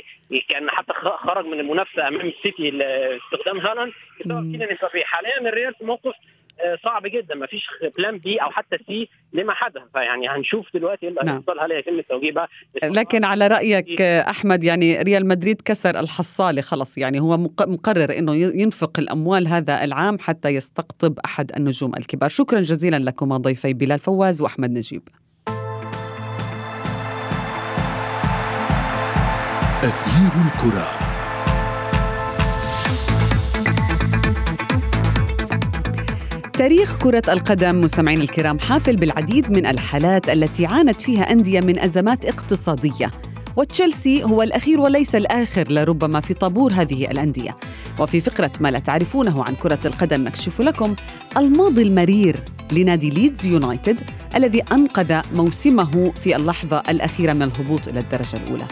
كان 0.48 0.70
حتى 0.70 0.92
خرج 1.26 1.46
من 1.46 1.60
المنافسة 1.60 2.08
أمام 2.08 2.26
السيتي 2.26 2.68
استقدام 3.16 3.58
هالاند. 3.58 3.92
بسبب 4.20 4.52
كيليان 4.52 4.76
حاليا 5.04 5.48
الريال 5.48 5.74
في 5.74 5.84
موقف 5.84 6.14
آه، 6.60 6.78
صعب 6.84 7.02
جدا. 7.06 7.34
ما 7.34 7.46
فيش 7.46 7.66
plan 7.98 8.18
B 8.18 8.36
أو 8.36 8.50
حتى 8.50 8.76
C 8.86 9.08
لما 9.32 9.54
حدث 9.54 9.82
فيعني 9.92 10.28
هنشوف 10.28 10.66
دلوقتي 10.74 11.08
اللي 11.08 11.20
نعم. 11.24 11.44
هل 11.60 11.72
هيتم 11.72 11.98
التوجيه 11.98 12.32
بقى 12.32 12.48
لكن 12.84 13.24
على 13.24 13.46
رأيك 13.46 14.00
أحمد 14.02 14.64
يعني 14.64 15.02
ريال 15.02 15.28
مدريد 15.28 15.60
كسر 15.64 16.00
الحصالة 16.00 16.62
خلص 16.62 16.98
يعني 16.98 17.20
هو 17.20 17.36
مقرر 17.60 18.18
إنه 18.18 18.34
ينفق 18.36 18.98
الأموال 18.98 19.48
هذا 19.48 19.84
العام 19.84 20.18
حتى 20.18 20.48
يستقطب 20.48 21.18
أحد 21.24 21.50
النجوم 21.56 21.92
الكبار. 21.96 22.28
شكرا 22.28 22.60
جزيلا 22.60 22.98
لكما 22.98 23.36
ضيفي 23.36 23.74
بلال 23.74 23.98
فواز 23.98 24.42
وأحمد 24.42 24.70
نجيب. 24.70 25.02
أثير 29.84 30.32
الكرة. 30.46 30.90
تاريخ 36.52 36.96
كرة 36.96 37.22
القدم 37.28 37.80
مستمعين 37.80 38.20
الكرام 38.20 38.58
حافل 38.58 38.96
بالعديد 38.96 39.50
من 39.50 39.66
الحالات 39.66 40.28
التي 40.28 40.66
عانت 40.66 41.00
فيها 41.00 41.32
أندية 41.32 41.60
من 41.60 41.78
أزمات 41.78 42.24
اقتصادية. 42.24 43.10
وتشيلسي 43.56 44.24
هو 44.24 44.42
الأخير 44.42 44.80
وليس 44.80 45.14
الآخر 45.14 45.72
لربما 45.72 46.20
في 46.20 46.34
طابور 46.34 46.72
هذه 46.72 47.04
الأندية. 47.04 47.56
وفي 47.98 48.20
فقرة 48.20 48.52
ما 48.60 48.70
لا 48.70 48.78
تعرفونه 48.78 49.44
عن 49.44 49.54
كرة 49.54 49.80
القدم 49.84 50.24
نكشف 50.24 50.60
لكم 50.60 50.94
الماضي 51.36 51.82
المرير 51.82 52.36
لنادي 52.72 53.10
ليدز 53.10 53.46
يونايتد 53.46 54.10
الذي 54.36 54.62
أنقذ 54.72 55.20
موسمه 55.34 56.12
في 56.12 56.36
اللحظة 56.36 56.82
الأخيرة 56.88 57.32
من 57.32 57.42
الهبوط 57.42 57.88
إلى 57.88 58.00
الدرجة 58.00 58.36
الأولى. 58.36 58.66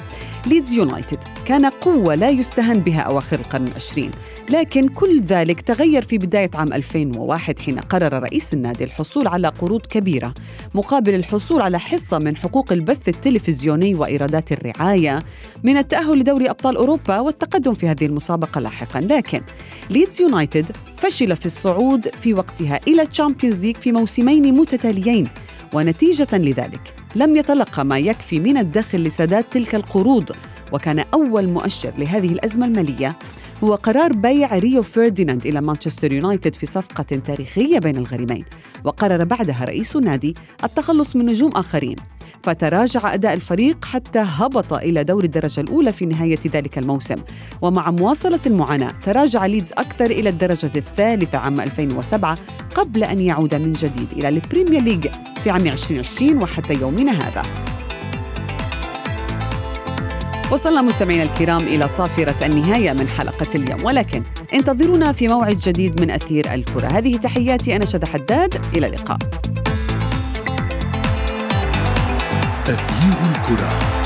ليدز 0.47 0.73
يونايتد. 0.73 1.19
كان 1.45 1.67
قوة 1.67 2.15
لا 2.15 2.31
يستهان 2.31 2.81
بها 2.81 3.01
أواخر 3.01 3.41
القرن 3.41 3.67
العشرين. 3.67 4.11
لكن 4.51 4.89
كل 4.89 5.21
ذلك 5.21 5.61
تغير 5.61 6.03
في 6.03 6.19
بداية 6.19 6.51
عام 6.55 6.73
2001 6.73 7.59
حين 7.59 7.79
قرر 7.79 8.23
رئيس 8.23 8.55
النادي 8.55 8.85
الحصول 8.85 9.29
على 9.29 9.49
قروض 9.49 9.81
كبيرة 9.87 10.35
مقابل 10.75 11.15
الحصول 11.15 11.63
على 11.63 11.79
حصة 11.79 12.19
من 12.19 12.37
حقوق 12.37 12.73
البث 12.73 13.09
التلفزيوني 13.09 13.95
وإيرادات 13.95 14.53
الرعاية 14.53 15.23
من 15.63 15.77
التأهل 15.77 16.19
لدوري 16.19 16.51
أبطال 16.51 16.77
أوروبا 16.77 17.21
والتقدم 17.21 17.75
في 17.75 17.89
هذه 17.89 18.07
المسابقة 18.07 18.61
لاحقا. 18.61 19.01
لكن 19.01 19.43
ليدز 19.91 20.21
يونايتد 20.21 20.77
فشل 20.97 21.37
في 21.37 21.47
الصعود 21.47 22.09
في 22.09 22.35
وقتها 22.35 22.81
إلى 22.89 23.07
Champions 23.07 23.67
League 23.67 23.77
في 23.77 23.93
موسمين 23.93 24.55
متتاليين 24.55 25.29
ونتيجة 25.75 26.29
لذلك 26.39 27.02
لم 27.15 27.37
يتلقى 27.37 27.85
ما 27.85 27.99
يكفي 27.99 28.41
من 28.41 28.59
الدخل 28.59 28.99
لسداد 28.99 29.45
تلك 29.45 29.75
القروض. 29.75 30.31
وكان 30.73 30.99
أول 31.15 31.49
مؤشر 31.49 31.93
لهذه 31.99 32.33
الأزمة 32.33 32.67
المالية 32.67 33.19
هو 33.65 33.75
قرار 33.75 34.13
بيع 34.13 34.59
ريو 34.59 34.83
فرديناند 34.83 35.47
إلى 35.47 35.61
مانشستر 35.61 36.13
يونايتد 36.13 36.55
في 36.55 36.67
صفقة 36.67 37.03
تاريخية 37.03 37.79
بين 37.79 37.97
الغريمين. 37.97 38.45
وقرر 38.85 39.25
بعدها 39.25 39.65
رئيس 39.65 39.97
النادي 39.97 40.35
التخلص 40.65 41.17
من 41.17 41.27
نجوم 41.27 41.51
آخرين. 41.51 41.97
فتراجع 42.43 43.15
أداء 43.15 43.33
الفريق 43.33 43.85
حتى 43.85 44.19
هبط 44.19 44.73
إلى 44.73 45.05
دور 45.05 45.25
الدرجة 45.25 45.61
الأولى 45.61 45.93
في 45.93 46.07
نهاية 46.07 46.39
ذلك 46.47 46.79
الموسم. 46.79 47.17
ومع 47.63 47.91
مواصلة 47.91 48.41
المعاناة 48.47 48.93
تراجع 49.05 49.47
ليدز 49.47 49.73
أكثر 49.73 50.11
إلى 50.11 50.29
الدرجة 50.29 50.71
الثالثة 50.77 51.39
عام 51.39 51.61
2007 51.61 52.39
قبل 52.75 53.05
أن 53.05 53.21
يعود 53.21 53.55
من 53.55 53.73
جديد 53.73 54.13
إلى 54.13 54.29
ال 54.29 54.35
Premier 54.36 54.83
League 54.83 55.07
في 55.45 55.51
عام 55.51 55.67
2020 55.67 56.43
وحتى 56.43 56.75
يومنا 56.75 57.13
هذا. 57.13 57.43
وصلنا 60.53 60.83
مستمعينا 60.83 61.23
الكرام 61.23 61.61
إلى 61.61 61.89
صافرة 61.89 62.47
النهاية 62.47 62.93
من 62.93 63.09
حلقة 63.09 63.49
اليوم. 63.55 63.85
ولكن 63.85 64.23
انتظرونا 64.55 65.13
في 65.13 65.29
موعد 65.29 65.57
جديد 65.57 66.01
من 66.01 66.11
أثير 66.11 66.55
الكرة. 66.55 66.87
هذه 66.87 67.17
تحياتي 67.17 67.77
أنا 67.77 67.85
شذى 67.85 68.07
حداد. 68.07 68.65
إلى 68.77 68.87
اللقاء. 68.87 69.19
أثير 72.69 73.15
الكرة. 73.31 74.02